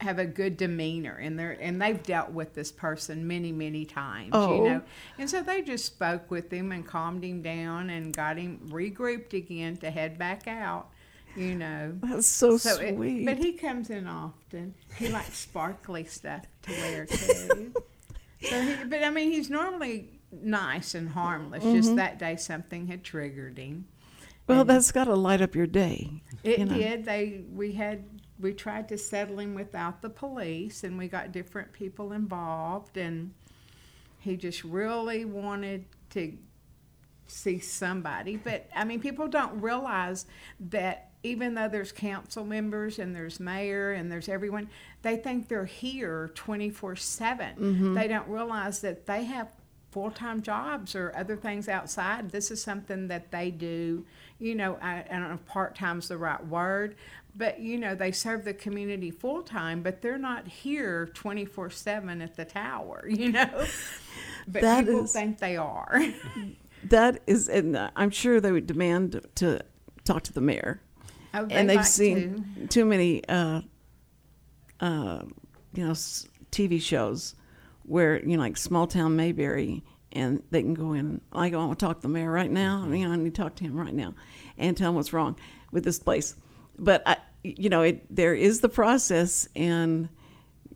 [0.00, 4.30] have a good demeanor and they're and they've dealt with this person many, many times,
[4.32, 4.54] Oh.
[4.64, 4.82] you know.
[5.18, 9.32] And so they just spoke with him and calmed him down and got him regrouped
[9.32, 10.90] again to head back out,
[11.36, 11.94] you know.
[12.02, 13.26] That's so, So it- sweet.
[13.26, 14.74] but he comes in often.
[14.96, 17.74] He likes sparkly stuff to wear too.
[18.42, 21.62] so he, but I mean, he's normally nice and harmless.
[21.62, 21.96] Just mm-hmm.
[21.96, 23.86] that day, something had triggered him.
[24.46, 26.22] well, and- that's got to light up your day.
[26.42, 26.74] It you know.
[26.74, 27.04] did.
[27.04, 28.04] They we had
[28.38, 33.32] we tried to settle him without the police, and we got different people involved, and
[34.20, 36.36] he just really wanted to
[37.26, 38.36] see somebody.
[38.36, 40.26] But I mean, people don't realize
[40.70, 44.68] that even though there's council members and there's mayor and there's everyone,
[45.02, 47.56] they think they're here 24 7.
[47.56, 47.94] Mm-hmm.
[47.94, 49.48] They don't realize that they have
[49.90, 52.30] full time jobs or other things outside.
[52.30, 54.04] This is something that they do.
[54.38, 56.96] You know, I, I don't know if part time's the right word,
[57.34, 62.22] but you know, they serve the community full time, but they're not here 24 7
[62.22, 63.66] at the tower, you know?
[64.46, 66.00] But That people is- think they are.
[66.84, 69.60] That is, and I'm sure they would demand to
[70.04, 70.80] talk to the mayor.
[71.44, 72.66] They and they've like seen to.
[72.68, 73.60] too many, uh,
[74.80, 75.22] uh,
[75.74, 77.34] you know, s- TV shows
[77.84, 81.20] where you know, like small town Mayberry, and they can go in.
[81.32, 82.82] I go, I want to talk to the mayor right now.
[82.84, 84.14] I mean, I need to talk to him right now,
[84.58, 85.36] and tell him what's wrong
[85.72, 86.34] with this place.
[86.78, 90.08] But I, you know, it, there is the process, and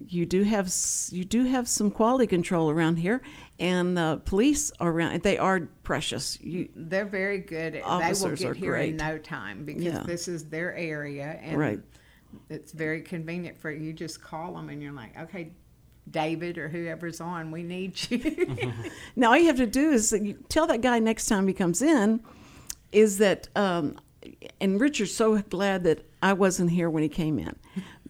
[0.07, 0.73] you do have
[1.11, 3.21] you do have some quality control around here,
[3.59, 5.23] and uh, police are around.
[5.23, 6.41] They are precious.
[6.41, 7.75] You, They're very good.
[7.77, 10.03] At, they will Officers are get here in no time because Yeah.
[10.07, 11.81] this is their area, and Right.
[12.49, 13.93] it's very convenient for you.
[13.93, 15.53] Just call them, and you're like, okay,
[16.11, 18.73] David or whoever's on, we need you.
[19.17, 21.83] Now all you have to do is you tell that guy next time he comes
[21.83, 22.21] in,
[22.91, 23.97] is that, um,
[24.61, 27.55] and Richard's so glad that I wasn't here when he came in,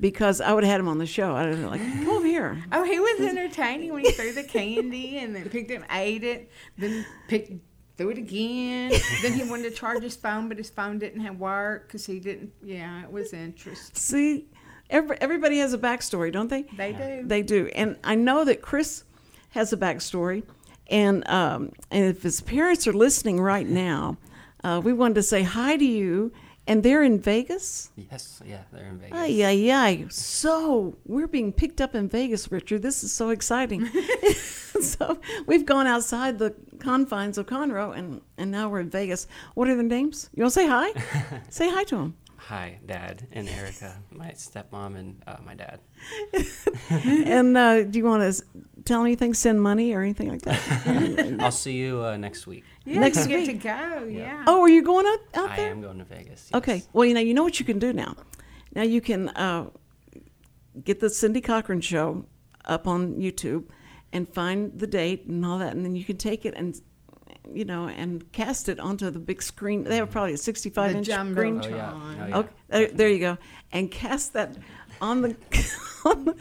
[0.01, 1.37] because I would have had him on the show.
[1.37, 2.65] I'd have been like, come over here.
[2.73, 6.51] Oh, he was entertaining when he threw the candy and then picked it ate it,
[6.79, 7.53] then picked
[7.97, 8.93] threw it again.
[9.23, 12.19] then he wanted to charge his phone, but his phone didn't have work because he
[12.19, 12.53] didn't.
[12.63, 13.95] Yeah, it was interesting.
[13.95, 14.47] See,
[14.89, 16.63] every, everybody has a backstory, don't they?
[16.63, 17.23] They do.
[17.27, 19.05] They do, and I know that Chris
[19.51, 20.45] has a backstory,
[20.87, 24.17] and um, and if his parents are listening right now,
[24.65, 26.33] uh, we wanted to say hi to you.
[26.67, 27.91] And they're in Vegas.
[27.97, 29.19] Yes, yeah, they're in Vegas.
[29.19, 30.07] Ay, ay, ay.
[30.11, 32.83] So we're being picked up in Vegas, Richard.
[32.83, 33.89] This is so exciting.
[34.81, 39.27] so we've gone outside the confines of Conroe, and, and now we're in Vegas.
[39.55, 40.31] What are their names?
[40.35, 40.93] You want to say hi?
[41.49, 42.17] say hi to them.
[42.37, 45.79] Hi, Dad and Erica, my stepmom and uh, my dad.
[46.91, 48.43] and uh, do you want to
[48.85, 51.37] tell anything, send money or anything like that?
[51.39, 52.65] I'll see you uh, next week.
[52.91, 53.63] Yeah, Next you get week.
[53.63, 54.05] to go.
[54.11, 54.45] Yeah.
[54.49, 55.71] oh, are you going out, out I there?
[55.71, 56.49] am going to Vegas.
[56.51, 56.55] yes.
[56.55, 56.83] Okay.
[56.93, 58.17] Well, you know, you know what you can do now.
[58.75, 59.71] Now you can uh,
[60.85, 62.25] get the Cindy Cochran show
[62.65, 63.65] up on YouTube
[64.13, 66.81] and find the date and all that, and then you can take it and
[67.53, 69.85] you know and cast it onto the big screen.
[69.85, 71.61] They have probably a 65 The inch screen.
[71.65, 71.93] Oh yeah.
[71.95, 72.39] Oh, yeah.
[72.39, 73.39] Okay, there, there you go,
[73.73, 74.57] and cast that
[75.01, 75.37] on the.
[76.05, 76.37] on the-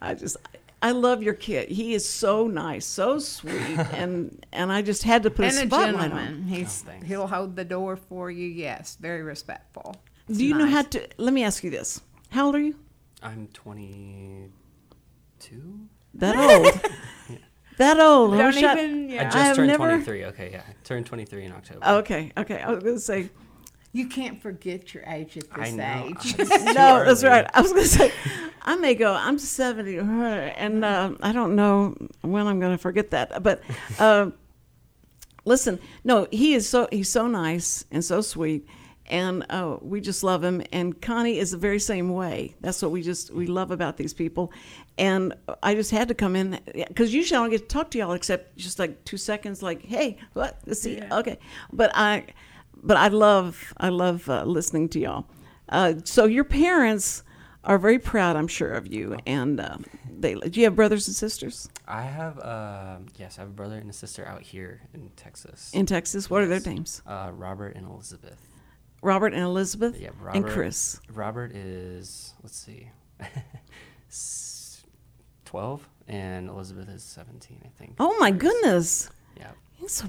[0.00, 0.36] I just.
[0.82, 1.68] I love your kid.
[1.68, 3.52] He is so nice, so sweet,
[3.92, 6.00] and and I just had to put and a a spotlight on.
[6.18, 6.42] gentleman.
[6.42, 6.46] him.
[6.48, 8.48] He's Oh, he'll hold the door for you.
[8.48, 9.94] Yes, very respectful.
[10.28, 11.08] It's Do you know how to?
[11.18, 12.74] Let me ask you this: How old are you?
[13.22, 14.50] I'm 22.
[16.14, 16.74] That old.
[17.78, 18.34] that old.
[18.34, 19.18] I Don't wish I- even.
[19.18, 20.24] I just have turned never- 23.
[20.26, 21.86] Okay, yeah, turned 23 in October.
[21.86, 22.60] Okay, okay.
[22.60, 23.30] I was gonna say
[23.92, 26.04] you can't forget your age at I this know.
[26.06, 26.34] age.
[26.38, 27.04] It's too no.
[27.04, 27.46] That's right.
[27.52, 28.12] I was gonna say
[28.62, 29.12] I may go.
[29.12, 33.42] I'm 70, and uh, I don't know when I'm gonna forget that.
[33.42, 33.60] But
[33.98, 34.30] uh,
[35.44, 38.66] listen, no, he is so he's so nice and so sweet.
[39.06, 40.62] And uh, we just love him.
[40.72, 42.54] And Connie is the very same way.
[42.60, 44.52] That's what we just we love about these people.
[44.96, 47.98] And I just had to come in because usually I don't get to talk to
[47.98, 49.62] y'all except just like two seconds.
[49.62, 50.60] Like, hey, what?
[50.66, 50.96] Let's see.
[50.96, 51.18] Yeah.
[51.18, 51.38] Okay,
[51.72, 52.26] but I,
[52.82, 55.26] but I love I love uh, listening to y'all.
[55.68, 57.22] Uh, so your parents
[57.64, 59.16] are very proud, I'm sure, of you.
[59.26, 59.78] And uh,
[60.10, 63.76] they do you have brothers and sisters I have, uh, yes, I have a brother
[63.76, 65.70] and a sister out here in Texas.
[65.74, 66.30] in Texas?
[66.30, 67.02] What are their names?
[67.06, 68.48] Uh, Robert and Elizabeth.
[69.02, 71.00] Robert and Elizabeth Yeah, Robert, and Chris.
[71.12, 72.88] Robert is, let's see,
[75.44, 77.96] 12, and Elizabeth is 17, I think.
[77.98, 79.10] Oh my goodness.
[79.36, 79.50] Yeah.
[79.88, 80.06] So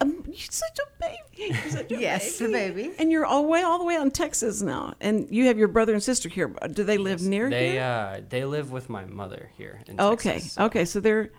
[0.00, 1.16] um, you're such a baby.
[1.54, 2.90] You're such a Yes, a baby.
[2.98, 5.58] And you're all the way all the way out in Texas now, and you have
[5.58, 6.48] your brother and sister here.
[6.72, 7.82] Do they live near They here?
[7.82, 10.52] uh, they live with my mother here in okay, Texas.
[10.52, 10.84] so- okay.
[10.84, 11.30] So they're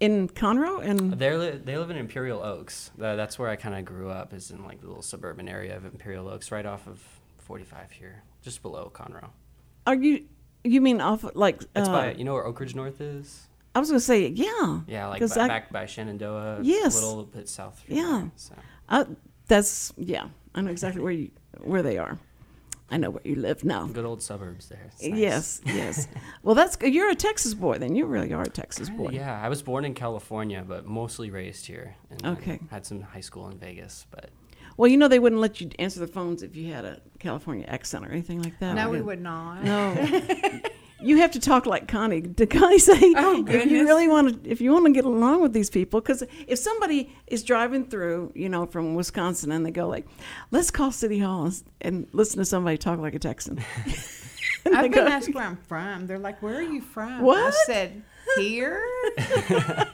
[0.00, 2.90] in Conroe, and They li- they live in Imperial Oaks.
[2.96, 4.32] Tha- that's where I kind of grew up.
[4.34, 7.00] Is in like the little suburban area of Imperial Oaks, right off of
[7.38, 9.30] 45 here, just below Conroe.
[9.86, 10.24] are you?
[10.64, 11.62] You mean off like?
[11.76, 13.48] It's uh, by you know where Oak Ridge North is.
[13.74, 14.80] I was gonna say yeah.
[14.86, 16.60] Yeah, like ba- I- back by Shenandoah.
[16.62, 17.00] Yes.
[17.02, 17.80] a little bit south.
[17.80, 18.18] from Yeah.
[18.22, 18.54] there, so.
[18.88, 19.04] Uh,
[19.48, 20.28] that's yeah.
[20.54, 22.18] I know exactly where you where they are.
[22.90, 23.86] I know where you live now.
[23.86, 24.90] Good old suburbs there.
[25.02, 25.18] Nice.
[25.18, 26.06] Yes, yes.
[26.42, 26.92] well, that's good.
[26.94, 27.96] You're a Texas boy, then.
[27.96, 29.08] You really are a Texas boy.
[29.10, 31.96] Yeah, I was born in California, but mostly raised here.
[32.10, 32.60] And Okay.
[32.70, 34.30] Had some high school in Vegas, but
[34.76, 37.64] Well, you know they wouldn't let you answer the phones if you had a California
[37.66, 38.74] accent or anything like that.
[38.74, 39.06] No, we would.
[39.06, 39.64] would not.
[39.64, 39.94] No.
[41.04, 42.20] you have to talk like Connie.
[42.40, 45.42] Did Connie say Oh, if you really want to if you want to get along
[45.42, 49.70] with these people because if somebody is driving through, you know, from Wisconsin and they
[49.70, 50.06] go like,
[50.50, 53.62] "Let's call City Hall and, and listen to somebody talk like a Texan."
[54.66, 56.06] I've been go- asked where I'm from.
[56.06, 57.38] They're like, "Where are you from?" What?
[57.38, 58.02] I said,
[58.36, 58.82] "Here."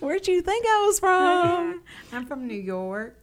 [0.00, 1.82] Where'd you think I was from?
[2.12, 3.16] I'm from New York.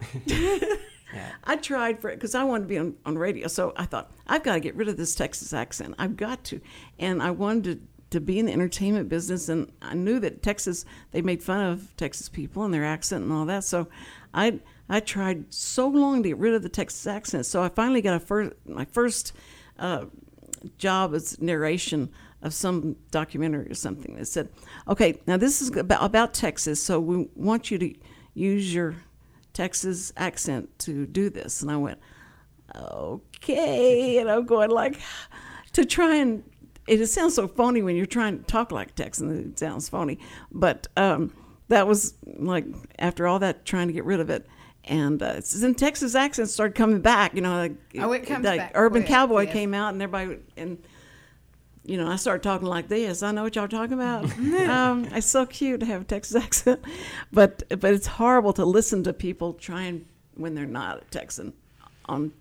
[1.12, 1.32] Yeah.
[1.44, 3.48] I tried for it because I wanted to be on, on radio.
[3.48, 5.94] So I thought, I've got to get rid of this Texas accent.
[5.98, 6.60] I've got to.
[6.98, 9.48] And I wanted to, to be in the entertainment business.
[9.48, 13.32] And I knew that Texas, they made fun of Texas people and their accent and
[13.32, 13.64] all that.
[13.64, 13.88] So
[14.32, 17.46] I, I tried so long to get rid of the Texas accent.
[17.46, 19.32] So I finally got a first, my first
[19.78, 20.06] uh,
[20.78, 22.10] job as narration
[22.42, 24.48] of some documentary or something that said,
[24.86, 26.82] okay, now this is about, about Texas.
[26.82, 27.94] So we want you to
[28.34, 28.94] use your
[29.54, 31.62] Texas accent to do this.
[31.62, 31.98] And I went,
[32.76, 34.18] okay.
[34.18, 35.00] And I'm going like,
[35.72, 36.42] to try and,
[36.86, 39.52] it sounds so phony when you're trying to talk like Texan.
[39.52, 40.18] It sounds phony.
[40.52, 41.32] But um,
[41.68, 42.66] that was like,
[42.98, 44.46] after all that, trying to get rid of it.
[44.86, 47.34] And uh, then Texas accents started coming back.
[47.34, 49.52] You know, like, Oh, it comes like back Urban quick, Cowboy yes.
[49.54, 50.76] came out, and everybody and
[51.84, 53.22] you know, I start talking like this.
[53.22, 54.24] I know what y'all talking about.
[54.68, 56.80] um, it's so cute to have a Texas accent,
[57.32, 61.52] but but it's horrible to listen to people trying when they're not a Texan
[62.06, 62.32] on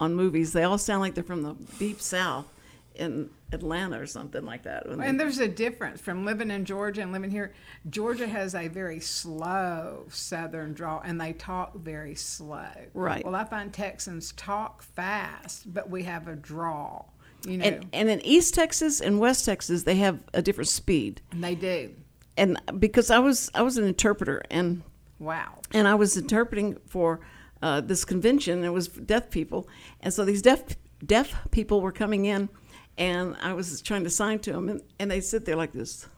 [0.00, 0.52] on movies.
[0.52, 2.46] They all sound like they're from the deep South,
[2.94, 4.88] in Atlanta or something like that.
[4.88, 7.52] when they- And there's a difference from living in Georgia and living here.
[7.90, 12.68] Georgia has a very slow southern drawl and they talk very slow.
[12.94, 13.24] Right.
[13.24, 17.12] Well, I find Texans talk fast, but we have a drawl,
[17.46, 17.64] you know.
[17.64, 21.20] and, and in East Texas and West Texas, they have a different speed.
[21.30, 21.94] and they do.
[22.36, 24.82] And because I was I was an interpreter and
[25.18, 25.58] Wow.
[25.72, 27.20] and I was interpreting for
[27.60, 28.58] uh, this convention.
[28.58, 29.68] And it was deaf people,
[30.00, 30.62] and so these deaf
[31.04, 32.48] deaf people were coming in,
[32.96, 36.08] and I was trying to sign to them, and, and they sit there like this.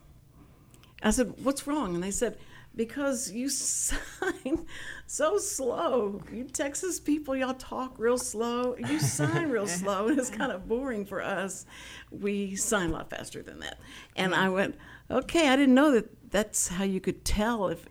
[1.03, 2.39] I said, "What's wrong?" And they said,
[2.77, 4.67] "Because you sign
[5.07, 6.23] so slow.
[6.33, 8.77] You Texas people, y'all talk real slow.
[8.77, 11.67] You sign real slow, and it's kind of boring for us.
[12.11, 13.79] We sign a lot faster than that."
[14.17, 14.77] And I went,
[15.11, 17.87] "Okay, I didn't know that that's how you could tell if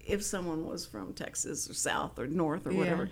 [0.00, 2.78] if someone was from Texas or South or North or Yeah.
[2.78, 3.10] whatever."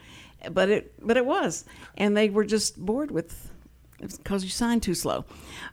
[0.51, 1.65] But it but it was,
[1.97, 3.51] and they were just bored with
[4.01, 5.25] because you sign too slow.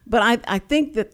[0.05, 1.13] But I I think that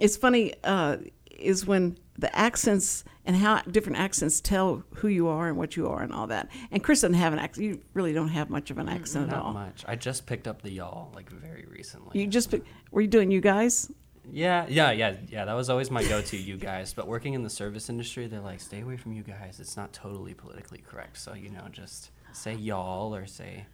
[0.00, 0.96] it's funny uh,
[1.30, 5.86] is when the accents and how different accents tell who you are and what you
[5.88, 6.48] are and all that.
[6.70, 7.64] And Chris doesn't have an accent.
[7.66, 9.52] You really don't have much of an mm, accent at Not all.
[9.52, 9.84] much.
[9.86, 12.18] I just picked up the y'all like very recently.
[12.20, 13.90] You just pick- were you doing you guys?
[14.30, 15.44] Yeah, yeah, yeah, yeah.
[15.46, 16.92] That was always my go-to, you guys.
[16.92, 19.58] But working in the service industry, they're like, stay away from you guys.
[19.58, 21.16] It's not totally politically correct.
[21.16, 23.64] So you know, just say y'all or say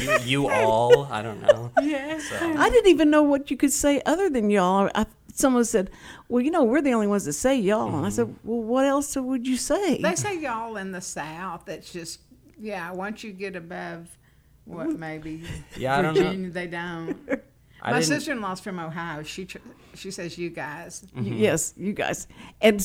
[0.00, 1.04] you, you all.
[1.10, 1.70] I don't know.
[1.82, 2.18] Yeah.
[2.18, 4.90] So I didn't even know what you could say other than y'all.
[4.94, 5.04] I,
[5.40, 5.90] someone said,
[6.28, 8.48] "Well, you know, we're the only ones that say y'all," and I said, Mm-hmm.
[8.48, 11.68] "Well, what else would you say?" They say y'all in the South.
[11.68, 12.20] It's just,
[12.58, 14.16] yeah, once you get above,
[14.64, 15.44] what, maybe
[15.76, 16.22] Yeah, I don't know.
[16.22, 17.16] Virginia, they don't.
[17.82, 19.22] I My sister in law's from Ohio.
[19.22, 19.58] She tr-
[19.94, 21.04] she says you guys.
[21.14, 21.34] Mm-hmm.
[21.34, 22.26] Yes, you guys.
[22.60, 22.82] And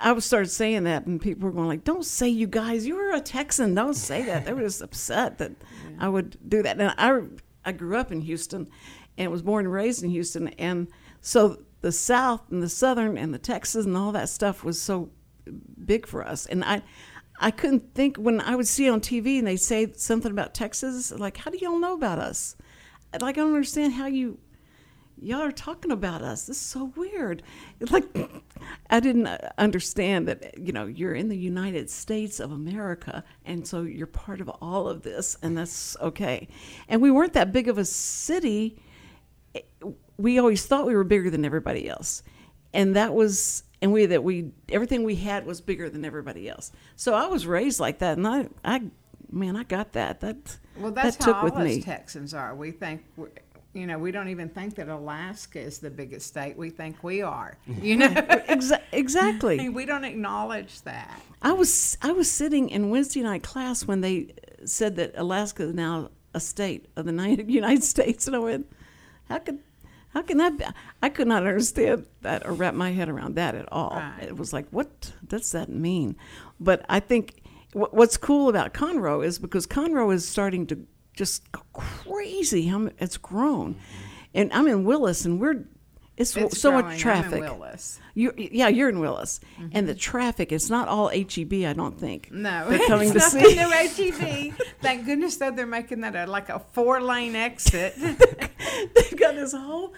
[0.00, 2.86] I was started saying that, and people were going like, "Don't say you guys.
[2.86, 3.74] You're a Texan.
[3.74, 5.52] Don't say that." They were just upset that
[6.00, 6.80] I would do that.
[6.80, 7.20] And I,
[7.68, 8.68] I grew up in Houston,
[9.18, 10.88] and was born and raised in Houston, and
[11.20, 15.10] so the South and the Southern and the Texas and all that stuff was so
[15.84, 16.46] big for us.
[16.46, 16.82] And I,
[17.38, 21.12] I couldn't think when I would see on TV and they say something about Texas,
[21.12, 22.56] like, "How do y'all know about us?"
[23.20, 24.38] Like, I don't understand how you
[25.22, 26.46] y'all are talking about us.
[26.46, 27.42] This is so weird.
[27.90, 28.04] Like
[28.90, 33.66] I didn't uh, understand that you know you're in the United States of America, and
[33.66, 36.48] so you're part of all of this, and that's okay.
[36.88, 38.76] And we weren't that big of a city.
[40.22, 42.22] We always thought we were bigger than everybody else,
[42.72, 46.70] and that was and we that we everything we had was bigger than everybody else.
[46.96, 48.82] So I was raised like that, and I I
[49.30, 51.82] man I got that that Well, that's that how took all with us me.
[51.82, 52.54] Texans are.
[52.54, 53.30] We think, we're,
[53.74, 56.56] you know, we don't even think that Alaska is the biggest state.
[56.56, 57.56] We think we are.
[57.82, 59.68] You know, Exa- exactly.
[59.80, 61.20] we don't acknowledge that.
[61.40, 65.74] I was I was sitting in Wednesday night class when they said that Alaska is
[65.74, 68.66] now a state of the United States, and I went,
[69.28, 69.58] "How could,
[70.12, 70.64] how can that be?"
[71.02, 73.96] I could not understand that or wrap my head around that at all.
[73.96, 74.28] Right.
[74.28, 76.16] It was like, what does that mean?
[76.60, 77.42] But I think
[77.72, 82.88] wh- what's cool about Conroe is because Conroe is starting to just go crazy how
[82.98, 84.06] it's grown, mm-hmm.
[84.34, 85.66] and I'm in Willis, and we're
[86.16, 86.86] it's, It's so growing.
[86.86, 87.40] much traffic.
[87.40, 87.98] Willis.
[88.14, 89.68] You, yeah, you're in Willis, mm-hmm.
[89.72, 90.52] and the traffic.
[90.52, 92.30] It's not all HEB, I don't think.
[92.30, 93.54] No, they're coming to it's see.
[93.54, 94.54] nothing to HEB.
[94.82, 97.94] Thank goodness though they're making that a, like a four lane exit.
[98.94, 99.94] They've got this whole.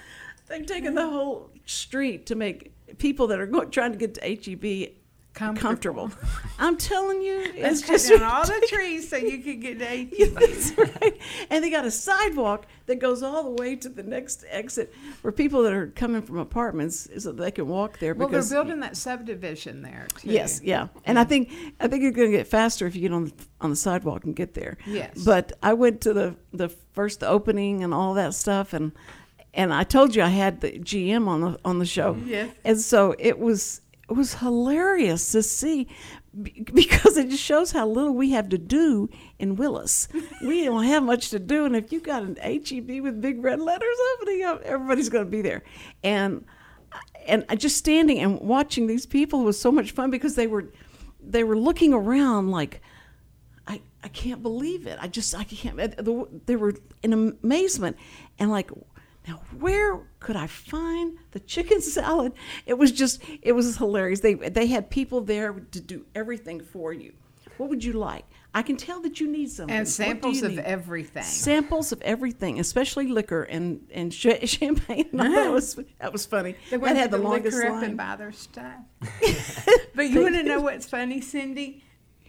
[0.46, 4.20] They've taken the whole street to make people that are going, trying to get to
[4.20, 4.92] HEB
[5.34, 6.08] comfortable.
[6.08, 6.10] Comfortable.
[6.58, 10.34] I'm telling you, it's just down all the trees so you can get to HEB.
[10.34, 11.18] That's right.
[11.50, 15.32] And they got a sidewalk that goes all the way to the next exit for
[15.32, 18.96] people that are coming from apartments so they can walk there Well, they're building that
[18.96, 20.30] subdivision there too.
[20.30, 23.12] Yes, yeah, and I think I think it's going to get faster if you get
[23.12, 24.78] on the, on the sidewalk and get there.
[24.86, 25.24] Yes.
[25.24, 28.92] But I went to the the first opening and all that stuff, and
[29.52, 32.16] and I told you I had the GM on the on the show.
[32.24, 32.54] Yes.
[32.64, 35.88] And so it was it was hilarious to see
[36.42, 40.08] because it just shows how little we have to do in Willis.
[40.42, 43.60] we don't have much to do, and if you got an HEB with big red
[43.60, 45.62] letters opening up, everybody's going to be there.
[46.02, 46.44] And
[47.26, 50.66] and just standing and watching these people was so much fun because they were
[51.20, 52.80] they were looking around like
[53.66, 54.98] I, I can't believe it.
[55.00, 55.76] I just I can't.
[56.46, 57.96] They were in amazement
[58.38, 58.70] and like,
[59.26, 62.32] now where could I find the chicken salad?
[62.64, 64.20] It was just it was hilarious.
[64.20, 67.12] They they had people there to do everything for you.
[67.58, 68.24] What would you like?
[68.54, 69.76] I can tell that you need something.
[69.76, 70.60] And samples of need?
[70.60, 71.24] everything.
[71.24, 75.10] Samples of everything, especially liquor and and ch- champagne.
[75.12, 76.52] that was that was funny.
[76.70, 78.80] They that went had the to longest liquor up and buy their stuff.
[79.94, 81.83] but you want to know what's funny, Cindy?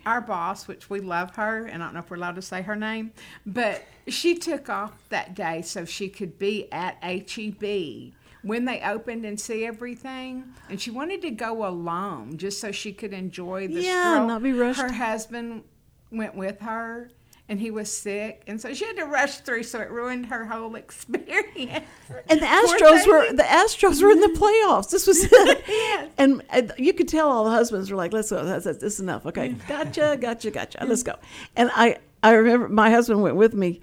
[0.05, 2.61] Our boss, which we love her, and I don't know if we're allowed to say
[2.61, 3.11] her name,
[3.45, 9.25] but she took off that day so she could be at HEB when they opened
[9.25, 10.43] and see everything.
[10.69, 14.27] And she wanted to go alone just so she could enjoy the Yeah, stroll.
[14.27, 14.79] not be rushed.
[14.79, 15.63] Her husband
[16.11, 17.09] went with her.
[17.47, 20.45] And he was sick, and so she had to rush through, so it ruined her
[20.45, 21.85] whole experience.
[22.27, 24.89] And the Astros were the Astros were in the playoffs.
[24.89, 25.27] This was
[25.67, 26.09] Yes.
[26.17, 28.43] and, and you could tell all the husbands were like, "Let's go.
[28.43, 29.25] That's, that's, this is enough.
[29.27, 30.85] Okay, gotcha, gotcha, gotcha.
[30.85, 31.15] Let's go."
[31.55, 33.81] And I I remember my husband went with me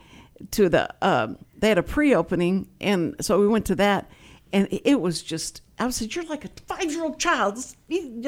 [0.52, 4.10] to the um, they had a pre-opening, and so we went to that,
[4.52, 7.56] and it was just I said, "You're like a five year old child.
[7.56, 7.76] Just,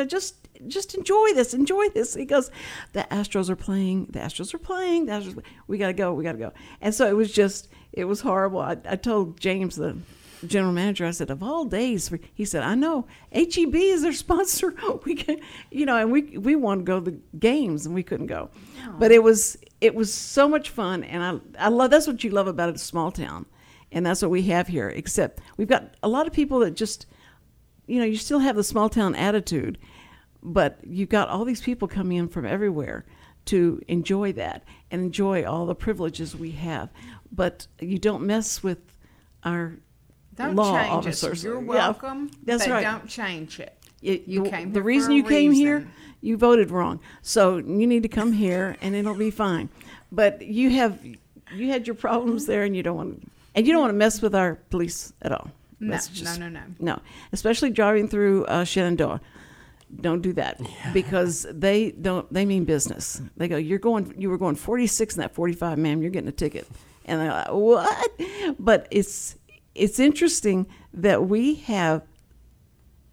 [0.07, 0.37] just
[0.67, 2.51] just enjoy this, enjoy this." He goes,
[2.93, 4.07] "The Astros are playing.
[4.11, 5.07] The Astros are playing.
[5.07, 6.13] The Astros, we gotta go.
[6.15, 8.61] We gotta go." And so it was just it was horrible.
[8.61, 9.97] I, I told James the
[10.47, 14.75] general manager, I said, of all days, he said, I know HEB is their sponsor.
[15.05, 15.41] We can,
[15.71, 18.51] you know, and we we wanted to go to the games and we couldn't go,
[18.99, 22.31] but it was it was so much fun, and I I love that's what you
[22.31, 23.47] love about a small town,
[23.93, 24.89] and that's what we have here.
[24.89, 27.07] Except we've got a lot of people that just,
[27.87, 29.79] you know, you still have the small town attitude,
[30.43, 33.05] but you've got all these people coming in from everywhere
[33.47, 36.89] to enjoy that and enjoy all the privileges we have,
[37.31, 38.79] but you don't mess with
[39.45, 39.75] our
[40.35, 41.45] Don't law change officers.
[41.45, 41.49] it.
[41.49, 42.31] You're Yeah, welcome.
[42.45, 42.83] that's but right.
[42.85, 43.77] Don't change it.
[44.03, 45.87] It- You the, came the reason you came here,
[46.21, 47.01] you voted wrong.
[47.23, 49.69] So you need to come here, and it'll be fine.
[50.11, 50.99] But you have
[51.55, 54.23] you had your problems there, and you don't want and you don't want to mess
[54.23, 55.51] with our police at all.
[55.87, 56.63] No, That's no, no, no.
[56.81, 57.01] no.
[57.33, 59.21] Especially driving through uh, Shenandoah.
[60.01, 60.61] Don't do that
[60.93, 62.31] because they don't.
[62.33, 63.23] They mean business.
[63.37, 63.57] They go.
[63.57, 64.15] You're going.
[64.19, 66.03] You were going 46 in that 45, ma'am.
[66.03, 66.67] You're getting a ticket.
[67.05, 68.11] And they're like, what?
[68.59, 69.37] But it's
[69.75, 72.03] it's interesting that we have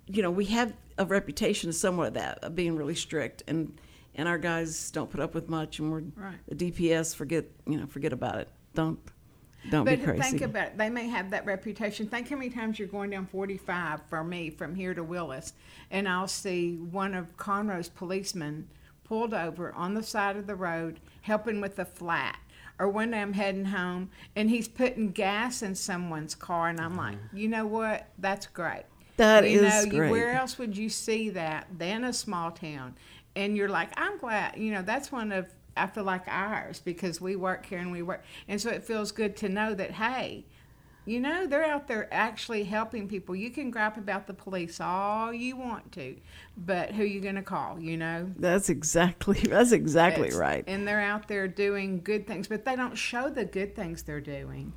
[0.08, 3.78] you know, we have a reputation somewhat of that of being really strict, and
[4.16, 6.36] and our guys don't put up with much, and we're Right.
[6.48, 8.50] the DPS forget you know forget about it.
[8.74, 9.00] Don't
[9.70, 10.22] don't But be crazy.
[10.22, 10.78] think about it.
[10.78, 12.08] They may have that reputation.
[12.08, 15.54] Think how many times you're going down 45 for me from here to Willis,
[15.92, 18.68] and I'll see one of Conroe's policemen
[19.04, 22.40] pulled over on the side of the road helping with a flat.
[22.80, 26.98] Or one day I'm heading home and he's putting gas in someone's car, and I'm
[26.98, 27.38] like, mm-hmm.
[27.38, 28.08] you know what?
[28.18, 28.86] That's great.
[29.18, 30.12] That you is know, you- great.
[30.12, 32.96] where else would you see that than a small town?
[33.36, 35.48] And you're like, I'm glad, you know, that's one of,
[35.78, 38.24] I feel like ours because we work here and we work.
[38.48, 40.46] And so it feels good to know that, hey,
[41.06, 43.36] you know, they're out there actually helping people.
[43.36, 46.16] You can gripe about the police all you want to,
[46.56, 48.30] but who are you going to call, you know?
[48.38, 50.64] that's exactly that's exactly It's- right.
[50.68, 54.22] And they're out there doing good things, but they don't show the good things they're
[54.22, 54.74] doing.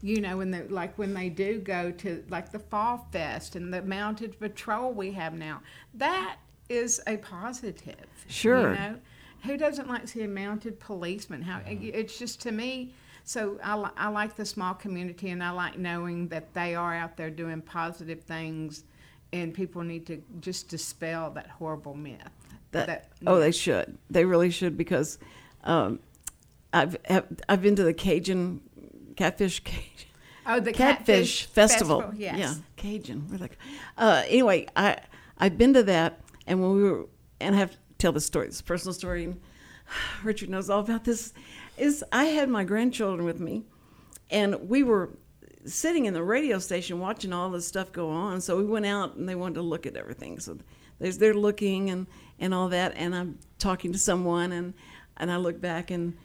[0.00, 3.74] You know, when they like when they do go to like the Fall Fest and
[3.74, 5.60] the mounted patrol we have now,
[5.94, 6.36] that
[6.68, 8.06] is a positive.
[8.28, 8.70] Sure.
[8.74, 8.98] You know,
[9.44, 11.42] who doesn't like to see a mounted policeman?
[11.42, 12.92] How it's just to me.
[13.24, 17.16] So I, I like the small community, and I like knowing that they are out
[17.16, 18.84] there doing positive things,
[19.32, 22.22] and people need to just dispel that horrible myth.
[22.72, 23.98] That, oh, they should.
[24.10, 25.18] They really should because
[25.64, 26.00] um,
[26.72, 28.60] I've have, I've been to the Cajun
[29.16, 30.08] catfish Cajun.
[30.46, 32.00] Oh, the Catfish, Catfish Festival.
[32.00, 32.38] Festival, yes.
[32.38, 33.28] Yeah, Cajun.
[33.30, 33.58] We're like,
[33.98, 34.98] uh, anyway, I
[35.38, 37.06] I've been to that, and when we were,
[37.40, 39.40] and have tell this story, this personal story, and
[40.22, 41.32] Richard knows all about this.
[41.76, 43.64] Is I had my grandchildren with me,
[44.30, 45.10] and we were
[45.64, 48.40] sitting in the radio station watching all this stuff go on.
[48.40, 50.38] So we went out, and they wanted to look at everything.
[50.40, 50.58] So
[50.98, 52.06] there's they're looking and
[52.38, 54.74] and all that, and I'm talking to someone, and
[55.16, 56.16] and I look back, and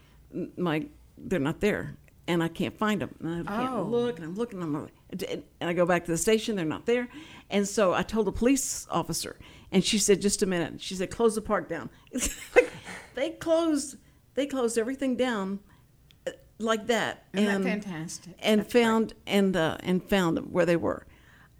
[0.56, 0.86] my
[1.18, 1.96] they're not there
[2.26, 3.14] and I can't find them.
[3.20, 3.82] And I can't Oh.
[3.82, 6.64] look, and I'm looking, and I'm like, and I go back to the station, they're
[6.64, 7.08] not there.
[7.50, 9.36] And so I told the police officer,
[9.74, 10.80] and she said, just a minute.
[10.80, 11.90] She said, close the park down.
[12.54, 12.70] Like
[13.16, 13.96] they closed,
[14.34, 15.58] they closed everything down
[16.26, 17.24] uh, like that.
[17.32, 18.34] Isn't that and, fantastic?
[18.38, 18.82] And That's great.
[18.82, 21.06] found and uh, and found them where they were.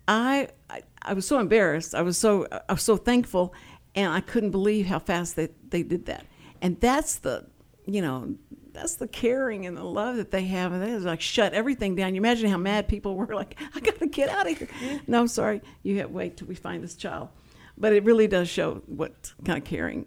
[0.06, 1.94] I, I I was so embarrassed.
[1.94, 3.52] I was so I was so thankful,
[3.94, 6.24] and I couldn't believe how fast they they did that.
[6.62, 7.46] And that's the
[7.86, 8.34] you know
[8.72, 11.94] that's the caring and the love that they have, and they just like shut everything
[11.94, 12.14] down.
[12.14, 14.68] You imagine how mad people were, like, I gotta get out of here.
[15.06, 17.28] No, I'm sorry, you have wait till we find this child.
[17.76, 20.06] But it really does show what kind of caring.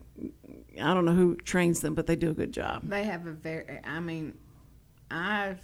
[0.81, 2.81] I don't know who trains them, but they do a good job.
[2.83, 3.79] They have a very.
[3.83, 4.37] I mean,
[5.11, 5.59] I've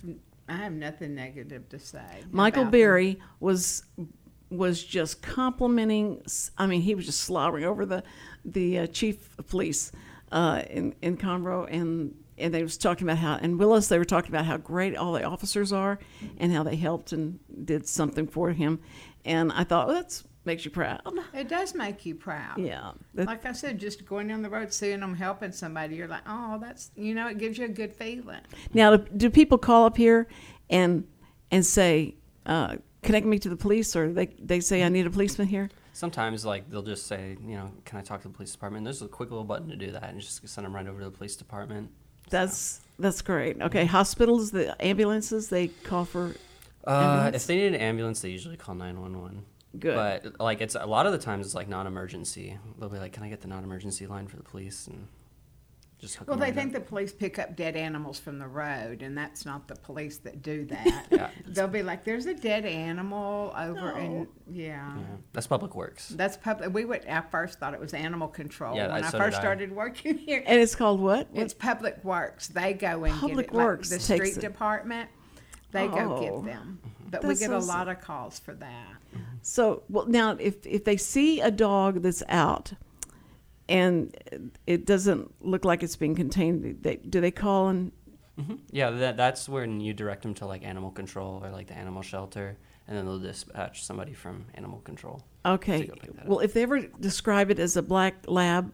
[0.50, 2.02] I have nothing negative to say.
[2.32, 2.80] Michael about them.
[2.80, 3.84] Berry was
[4.50, 6.24] was just complimenting.
[6.58, 8.04] I mean, he was just slobbering over the
[8.44, 9.92] the uh, chief of police
[10.32, 14.06] uh, in in Conroe, and and they was talking about how and Willis they were
[14.06, 16.00] talking about how great all the officers are,
[16.38, 18.80] and how they helped and did something for him,
[19.24, 21.02] and I thought well, that's makes you proud.
[21.34, 22.58] It does make you proud.
[22.58, 22.92] Yeah.
[23.14, 26.58] Like I said, just going down the road, seeing them helping somebody, you're like, oh,
[26.60, 28.42] that's, you know, it gives you a good feeling.
[28.74, 30.28] Now, do- do people call up here
[30.70, 31.08] and
[31.52, 32.16] and say,
[32.46, 35.70] uh, connect me to the police, or they they say I need a policeman here?
[35.94, 38.84] Sometimes, like they'll just say, you know, can I talk to the police department?
[38.84, 41.06] There's a quick little button to do that, and just send them right over to
[41.06, 41.92] the police department.
[42.30, 43.62] That's that's great.
[43.62, 46.36] Okay, hospitals, the ambulances, they call for.
[46.86, 49.46] Uh, if they need an ambulance, they usually call 911.
[49.80, 49.96] Good.
[49.96, 52.58] But like it's a lot of the times it's like non-emergency.
[52.80, 55.08] They'll be like, "Can I get the non-emergency line for the police?" And
[56.00, 56.84] just hook Well, 'em they right think up.
[56.84, 60.42] the police pick up dead animals from the road, and that's not the police that
[60.44, 61.08] do that.
[61.10, 61.30] Yeah.
[61.48, 66.10] They'll be like, "There's a dead animal over in yeah." Yeah, that's public works.
[66.10, 66.72] That's public.
[66.74, 67.08] We would.
[67.08, 69.42] I first thought it was animal control Yeah, when I- I so first did I.
[69.42, 70.44] started working here.
[70.46, 71.30] And it's called what?
[71.34, 72.48] It's Public Works.
[72.50, 73.58] They go and Public get it.
[73.58, 74.42] Like Works the takes street it.
[74.42, 75.10] department.
[75.72, 76.22] They go Oh.
[76.44, 76.80] get them.
[77.22, 78.96] But we get so a lot of calls for that.
[79.42, 82.74] So, well, now if if they see a dog that's out,
[83.70, 84.16] and
[84.68, 87.92] it doesn't look like it's being contained, they, do they call and?
[88.38, 91.78] hmm Yeah, that, that's when you direct them to like animal control or like the
[91.78, 92.58] animal shelter,
[92.88, 95.24] and then they'll dispatch somebody from animal control.
[95.46, 95.86] Okay.
[95.86, 98.74] go pick that Well, if they ever describe it as a black lab,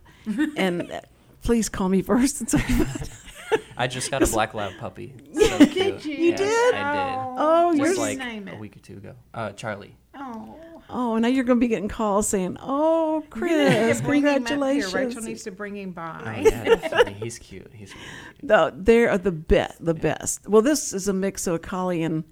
[0.55, 1.01] and uh,
[1.43, 2.43] please call me first.
[3.51, 5.13] And so, I just got a black lab puppy.
[5.33, 6.05] So cute.
[6.05, 6.15] you?
[6.15, 6.75] You Yes, did?
[6.75, 7.77] I oh, did.
[7.79, 8.59] you're Just What's his like name a it?
[8.59, 9.13] week or two ago.
[9.33, 9.95] Uh, Charlie.
[10.15, 13.97] Oh, oh, now you're going to be getting calls saying, "Oh, You're gonna need Chris,
[13.99, 14.39] to bring him up here.
[14.47, 16.41] congratulations!" Rachel needs to bring him Oh, by.
[16.45, 17.13] yeah, definitely.
[17.13, 17.71] He's cute.
[17.73, 18.05] He's really
[18.39, 18.43] cute.
[18.43, 19.83] No, they are the best.
[19.83, 20.47] The best.
[20.47, 22.23] Well, this is a mix of a collie and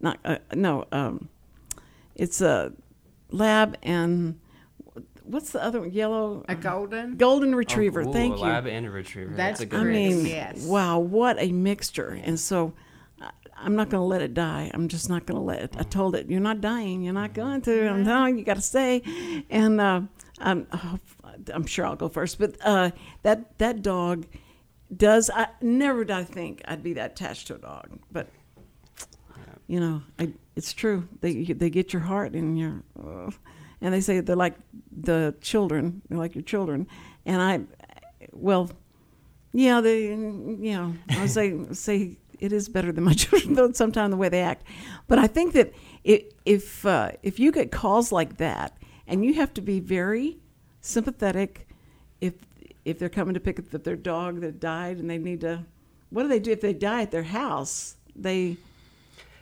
[0.00, 0.84] not uh, no.
[0.92, 1.28] Um,
[2.16, 2.72] it's a
[3.30, 4.38] lab and
[5.28, 5.92] what's the other one?
[5.92, 7.16] Yellow A golden.
[7.16, 8.02] golden retriever.
[8.02, 8.42] Oh, ooh, Thank a you.
[8.44, 9.34] lab and a retriever.
[9.34, 10.64] That's That's, a good I mean, yes.
[10.64, 12.20] wow, what a mixture!
[12.22, 12.72] And so,
[13.20, 14.70] I, I'm not going to let it die.
[14.74, 15.76] I'm just not going to let it.
[15.78, 17.02] I told it, "You're not dying.
[17.02, 19.02] You're not going to." I'm telling you, you got to stay.
[19.50, 20.02] And uh,
[20.38, 20.98] I'm, oh,
[21.52, 22.38] I'm sure I'll go first.
[22.38, 22.90] But uh,
[23.22, 24.26] that that dog
[24.94, 25.30] does.
[25.34, 28.28] I never did I think I'd be that attached to a dog, but
[29.66, 31.06] you know, I, it's true.
[31.20, 33.30] They they get your heart and your, uh,
[33.80, 34.54] and they say they're like
[34.90, 36.02] the children.
[36.08, 36.86] They're like your children,
[37.24, 37.60] and I,
[38.32, 38.70] well,
[39.52, 44.12] yeah, they, you know, I say say it is better than my children though sometimes
[44.12, 44.64] the way they act,
[45.06, 45.72] but I think that
[46.04, 48.76] if if uh, if you get calls like that
[49.06, 50.38] and you have to be very
[50.80, 51.68] sympathetic,
[52.20, 52.34] if
[52.84, 55.64] if they're coming to pick up their dog that died and they need to,
[56.10, 57.96] what do they do if they die at their house?
[58.16, 58.56] They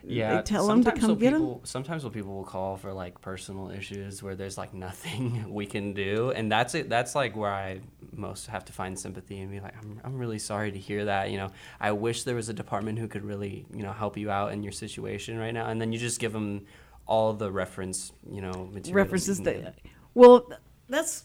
[0.09, 1.61] Yeah, they tell them to come get them.
[1.65, 5.93] Sometimes when people will call for like personal issues where there's like nothing we can
[5.93, 6.89] do, and that's it.
[6.89, 7.81] That's like where I
[8.13, 11.31] most have to find sympathy and be like, I'm, I'm really sorry to hear that.
[11.31, 11.51] You know,
[11.81, 14.63] I wish there was a department who could really, you know, help you out in
[14.63, 16.67] your situation right now, and then you just give them
[17.07, 18.93] all the reference, you know, materials.
[18.93, 19.75] references can that
[20.17, 20.51] well
[20.89, 21.25] that's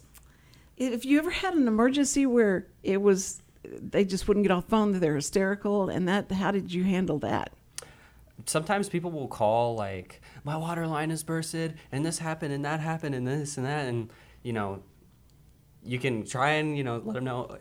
[0.78, 5.00] if you ever had an emergency where it was they just wouldn't get off phone
[5.00, 7.52] they're hysterical and that how did you handle that
[8.46, 12.80] sometimes people will call like my water line is bursted and this happened and that
[12.80, 14.10] happened and this and that and
[14.44, 14.82] you know
[15.84, 17.58] you can try and you know let them know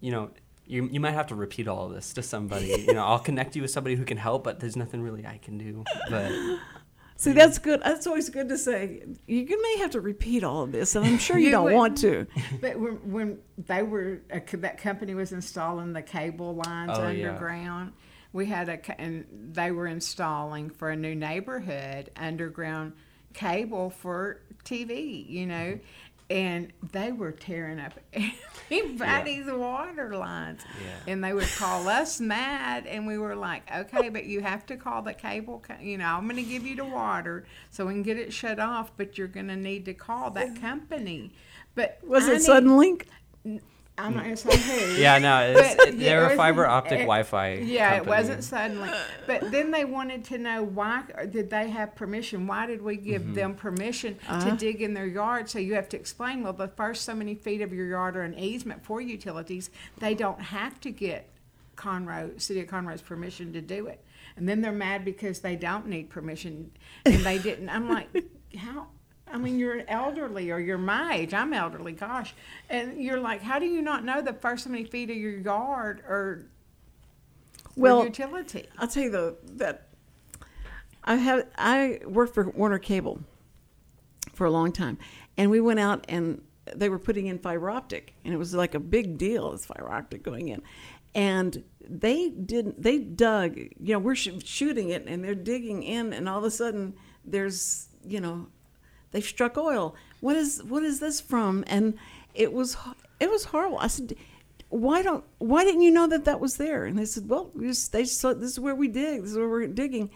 [0.00, 0.30] you know
[0.68, 2.84] you, you might have to repeat all of this to somebody.
[2.86, 5.38] You know i'll connect you with somebody who can help but there's nothing really i
[5.38, 5.84] can do.
[6.10, 6.32] But
[7.16, 7.82] see that's good.
[7.82, 9.02] That's always good to say.
[9.26, 11.98] You may have to repeat all of this and i'm sure you, You don't want
[11.98, 12.26] to.
[12.60, 17.38] But when, when they were, uh, that company was installing the cable lines Oh, yeah.
[18.36, 22.92] Underground, we had a, and they were installing for a new neighborhood underground
[23.34, 25.78] cable for TV, you know, mm-hmm.
[26.30, 27.92] and they were tearing up
[28.70, 30.62] everybody's water lines.
[30.82, 31.12] Yeah.
[31.12, 34.76] And they would call us mad, and we were like, okay, but you have to
[34.76, 37.92] call the cable, co- you know, I'm going to give you the water so we
[37.92, 41.32] can get it shut off, but you're going to need to call that company.
[41.74, 43.02] But was I it need- Suddenlink
[43.98, 44.24] I'm not mm.
[44.24, 44.56] gonna say
[44.94, 45.00] who.
[45.00, 48.06] yeah no it's, But, it, yeah, they it were fiber optic it- wi-fi Yeah, it
[48.06, 48.94] wasn't Suddenlink.
[49.26, 52.46] But then they wanted to know why uh, did they have permission?
[52.46, 53.34] Why did we give mm-hmm.
[53.34, 54.50] them permission Uh-huh.
[54.50, 55.48] to dig in their yard?
[55.48, 56.42] So you have to explain.
[56.42, 59.70] Well, the first so many feet of your yard are an easement for utilities.
[59.98, 61.28] They don't have to get
[61.76, 64.02] Conroe, City of Conroe's permission to do it.
[64.36, 66.70] And then they're mad because they don't need permission
[67.04, 67.68] and they didn't.
[67.70, 68.08] I'm like,
[68.58, 68.88] how?
[69.30, 71.34] I mean, you're elderly or you're my age.
[71.34, 72.34] I'm elderly, gosh.
[72.70, 75.38] And you're like, how do you not know the first so many feet of your
[75.38, 76.46] yard or
[77.76, 78.66] Well, utility?
[78.78, 79.88] I'll tell you though that
[81.04, 83.20] I have I worked for Warner Cable
[84.32, 84.98] for a long time,
[85.36, 86.42] and we went out and
[86.74, 89.52] they were putting in fiber optic, and it was like a big deal.
[89.52, 90.62] It's fiber optic going in,
[91.14, 92.82] and they didn't.
[92.82, 93.56] They dug.
[93.56, 96.94] You know, we're sh- shooting it, and they're digging in, and all of a sudden
[97.24, 98.48] there's you know.
[99.16, 99.96] They've struck oil.
[100.20, 101.64] What is what is this from?
[101.66, 101.94] And
[102.34, 102.76] it was
[103.18, 103.78] it was horrible.
[103.78, 104.14] I said,
[104.68, 106.84] why don't why didn't you know that that was there?
[106.84, 109.22] And they said, well, we just, they just, this is where we dig.
[109.22, 110.10] This is where we're digging.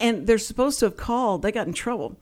[0.00, 1.42] And they're supposed to have called.
[1.42, 2.16] They got in trouble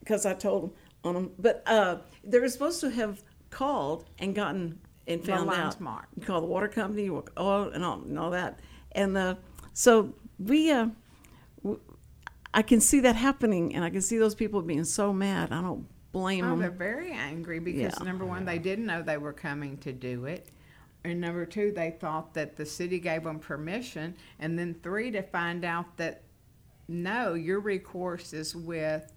[0.00, 0.72] because I told them
[1.04, 1.30] on them.
[1.38, 5.78] But uh, they were supposed to have called and gotten and found out.
[5.80, 6.08] marked.
[6.16, 8.60] You call the water company, oil, and all, and all that.
[8.92, 9.34] And uh,
[9.72, 10.88] so we, uh,
[12.54, 15.52] I can see that happening, and I can see those people being so mad.
[15.52, 16.60] I don't blame Oh, them.
[16.60, 18.04] they're very angry because Yeah.
[18.04, 20.48] number one, they didn't know they were coming to do it.
[21.04, 24.14] And number two, they thought that the city gave them permission.
[24.38, 26.22] And then three, to find out that
[26.88, 29.12] no, your recourse is with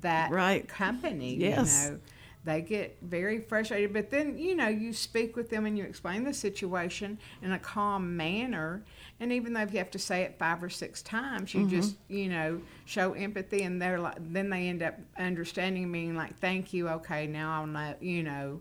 [0.00, 0.68] that Right.
[0.68, 1.34] company.
[1.36, 1.86] Yes.
[1.86, 2.00] You know,
[2.44, 3.92] they get very frustrated.
[3.92, 7.58] But then, you know, you speak with them and you explain the situation in a
[7.58, 8.82] calm manner.
[9.20, 12.14] And even though you have to say it five or six times, you just, mm-hmm.
[12.14, 16.72] you know, show empathy and they're like, then they end up understanding, being like, thank
[16.72, 18.60] you, okay, now I'll know, you know,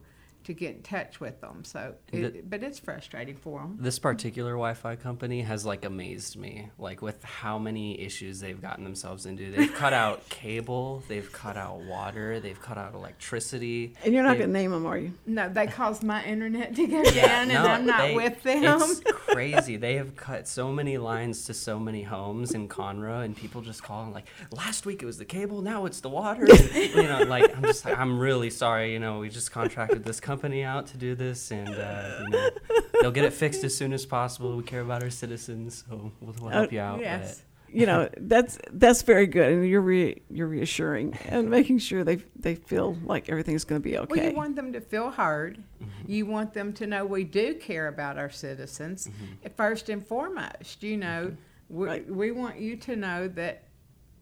[0.50, 1.64] to get in touch with them.
[1.64, 3.78] So, it, but it's frustrating for them.
[3.80, 8.84] This particular Wi-Fi company has like amazed me, like with how many issues they've gotten
[8.84, 9.52] themselves into.
[9.52, 13.94] They've cut out cable, they've cut out water, they've cut out electricity.
[14.04, 15.14] and you're not They- going to name them, are you?
[15.28, 18.82] No, they caused my internet to go down and no, I'm not they- with them.
[18.82, 19.78] It's crazy.
[19.78, 23.84] They have cut so many lines to so many homes in Conroe, and people just
[23.84, 26.48] call and like, last week it was the cable, now it's the water.
[26.50, 28.94] And, you know, like I'm just, like, I'm really sorry.
[28.94, 32.50] You know, we just contracted this company out to do this, and uh, you know,
[33.02, 34.56] they'll get it fixed as soon as possible.
[34.56, 37.00] We care about our citizens, so we'll, we'll help you out.
[37.00, 37.44] yes.
[37.72, 42.16] You know that's that's very good, and you're re, you're reassuring and making sure they
[42.36, 44.08] they feel like everything's going to be okay.
[44.10, 44.30] Well, okay.
[44.32, 45.60] you want them to feel heard.
[45.80, 46.12] Mm-hmm.
[46.12, 49.50] You want them to know we do care about our citizens Mm-hmm.
[49.56, 50.82] first and foremost.
[50.82, 51.38] You know,
[51.70, 52.10] we, Right.
[52.10, 53.66] we want you to know that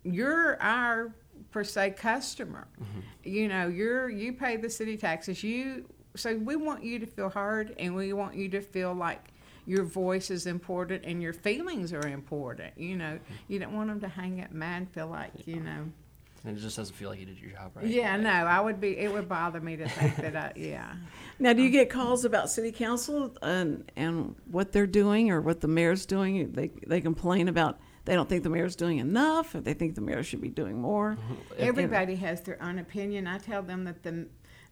[0.03, 1.13] you're our
[1.51, 2.67] per se customer.
[2.81, 2.99] Mm-hmm.
[3.23, 5.41] You know, you're you pay the city taxes.
[5.41, 5.85] You
[6.17, 9.21] so we want you to feel heard, and we want you to feel like
[9.65, 12.77] your voice is important and your feelings are important.
[12.77, 13.33] You know, Mm-hmm.
[13.53, 15.85] you don't want them to hang up mad feel like you know.
[16.45, 17.85] And it just doesn't feel like you did your job right.
[17.87, 18.97] Yeah, no, I would be.
[18.97, 20.35] It would bother me to think that.
[20.35, 20.93] I, yeah.
[21.39, 25.59] Now, do you get calls about city council and and what they're doing or what
[25.61, 26.51] the mayor's doing?
[26.53, 30.01] They they complain about they don't think the mayor's doing enough, or they think the
[30.01, 31.17] mayor should be doing more.
[31.57, 33.27] Everybody has their own opinion.
[33.27, 34.27] I tell them that the,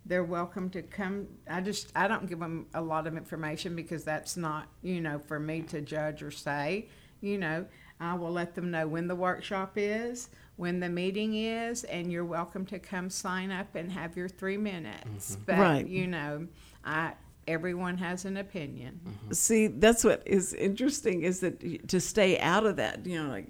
[0.06, 1.28] they're welcome to come.
[1.50, 5.20] I just I don't give them a lot of information because that's not you know
[5.20, 6.88] for me to judge or say.
[7.22, 7.66] You know,
[8.00, 12.26] I will let them know when the workshop is, when the meeting is, and you're
[12.26, 15.32] welcome to come sign up and have your three minutes.
[15.32, 15.42] Mm-hmm.
[15.46, 15.88] But Right.
[15.88, 16.48] you know,
[16.84, 17.14] I
[17.48, 19.00] everyone has an opinion.
[19.08, 19.32] Mm-hmm.
[19.34, 23.48] See, that's what is interesting is that to stay out of that, you know, like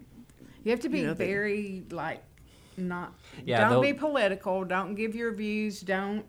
[0.63, 2.23] You have to be You know, they- very like
[2.77, 3.13] not.
[3.45, 4.63] Yeah, don't be political.
[4.63, 5.81] Don't give your views.
[5.81, 6.25] Don't.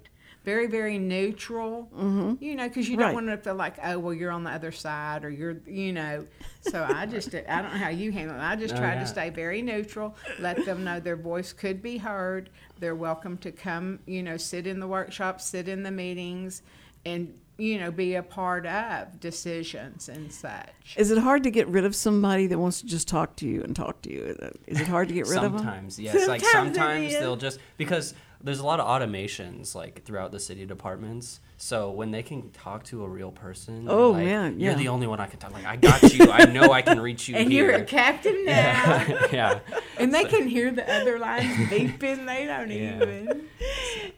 [0.47, 1.89] Very very neutral.
[1.95, 2.35] Mm-hmm.
[2.43, 3.15] You know, because you don't Right.
[3.15, 6.25] want to feel like oh well you're on the other side or you're you know.
[6.61, 8.41] So I just I don't know how you handle it.
[8.41, 9.01] I just No, try yeah.
[9.01, 10.15] to stay very neutral.
[10.39, 12.49] Let them know their voice could be heard.
[12.79, 13.99] They're welcome to come.
[14.07, 16.63] You know, sit in the workshops, sit in the meetings,
[17.05, 20.95] and you know be a part of decisions and such.
[20.97, 23.63] Is it hard to get rid of somebody that wants to just talk to you
[23.63, 24.37] and talk to you?
[24.69, 25.59] Is it hard to get rid of them?
[25.59, 28.15] sometimes yes like Sometimes it sometimes they'll just because
[28.47, 32.85] there's a lot of automations like throughout the city departments so when they can talk
[32.85, 35.65] to a real person Oh, like, man, you're the only one i can talk like
[35.67, 39.05] i got you i know i can reach you And here you're a captain now.
[39.33, 39.59] yeah
[39.99, 42.27] And they can hear the other lines beeping.
[42.27, 43.03] They don't Yeah.
[43.03, 43.47] even.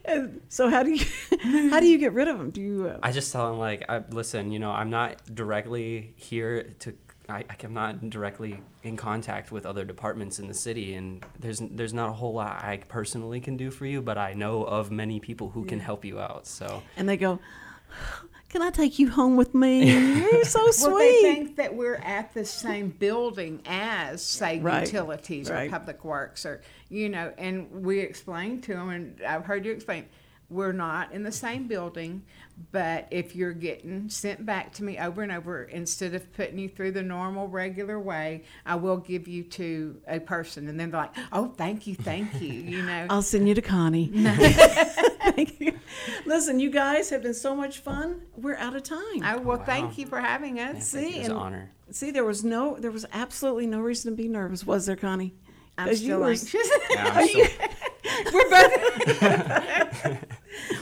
[0.05, 1.05] And so how do you
[1.71, 2.49] how do you get rid of them?
[2.51, 2.87] Do you?
[2.89, 6.93] Uh, i just tell them like I, listen you know i'm not directly here to
[7.29, 11.93] I, I'm not directly in contact with other departments in the city, and there's there's
[11.93, 15.19] not a whole lot I personally can do for you, but I know of many
[15.19, 16.47] people who can help you out.
[16.47, 17.39] So and they go,
[18.49, 19.91] "Can I take you home with me?
[19.91, 24.85] You're so sweet." Well, they think that we're at the same building as, say, Right.
[24.85, 25.67] utilities Right.
[25.67, 27.33] or public works, or you know.
[27.37, 30.05] And we explained to them, and I've heard you explain.
[30.49, 32.23] We're not in the same building,
[32.71, 36.67] but if you're getting sent back to me over and over, instead of putting you
[36.69, 40.67] through the normal, regular way, I will give you to a person.
[40.67, 43.05] And then they're like, oh, thank you, thank you, you know.
[43.11, 44.11] I'll send you to Connie.
[45.29, 45.77] Thank you.
[46.25, 48.21] Listen, you guys have been so much fun.
[48.35, 49.21] We're out of time.
[49.23, 49.63] Oh, well, Wow.
[49.63, 50.87] thank you for having us.
[50.87, 51.71] See, it's an honor.
[51.91, 55.33] See, there was no, there was absolutely no reason to be nervous, was there, Connie?
[55.77, 56.33] I'm 'Cause you still were-
[56.91, 57.47] Yeah, I'm still,
[58.33, 60.25] We're both.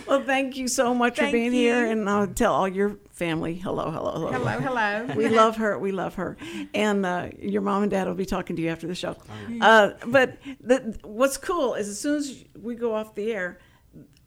[0.07, 3.55] Well, thank you so much Thank for being here, and I'll tell all your family
[3.55, 4.31] hello, hello, hello.
[4.31, 5.15] Hello, hello.
[5.15, 5.77] We love her.
[5.77, 6.37] We love her,
[6.73, 9.15] and uh, your mom and dad will be talking to you after the show.
[9.61, 13.59] Uh, but the, what's cool is as soon as we go off the air,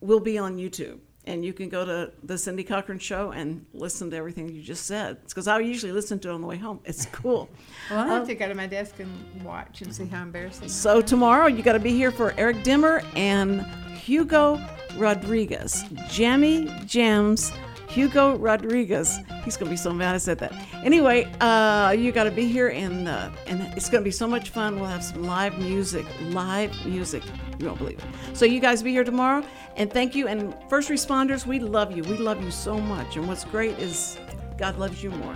[0.00, 4.10] we'll be on YouTube, and you can go to the Cindy Cochran Show and listen
[4.10, 5.18] to everything you just said.
[5.26, 6.80] Because I usually listen to it on the way home.
[6.84, 7.48] It's cool.
[7.90, 10.68] Well, I have um, to go to my desk and watch and see how embarrassing.
[10.68, 13.62] So tomorrow you got to be here for Eric Dimmer and
[13.94, 14.60] Hugo
[14.96, 15.84] Rodriguez.
[16.08, 17.52] Jammy Jams.
[17.90, 19.18] Hugo Rodriguez.
[19.44, 20.52] He's gonna be so mad I said that.
[20.84, 24.50] Anyway, uh, you got to be here, and uh, and it's gonna be so much
[24.50, 24.76] fun.
[24.76, 27.24] We'll have some live music, live music.
[27.58, 28.36] You won't believe it.
[28.36, 29.44] So you guys be here tomorrow,
[29.76, 30.28] and thank you.
[30.28, 32.04] And first responders, we love you.
[32.04, 33.16] We love you so much.
[33.16, 34.18] And what's great is
[34.56, 35.34] God loves you more.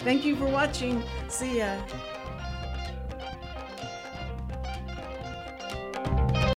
[0.00, 1.02] Thank you for watching.
[1.28, 1.76] See ya.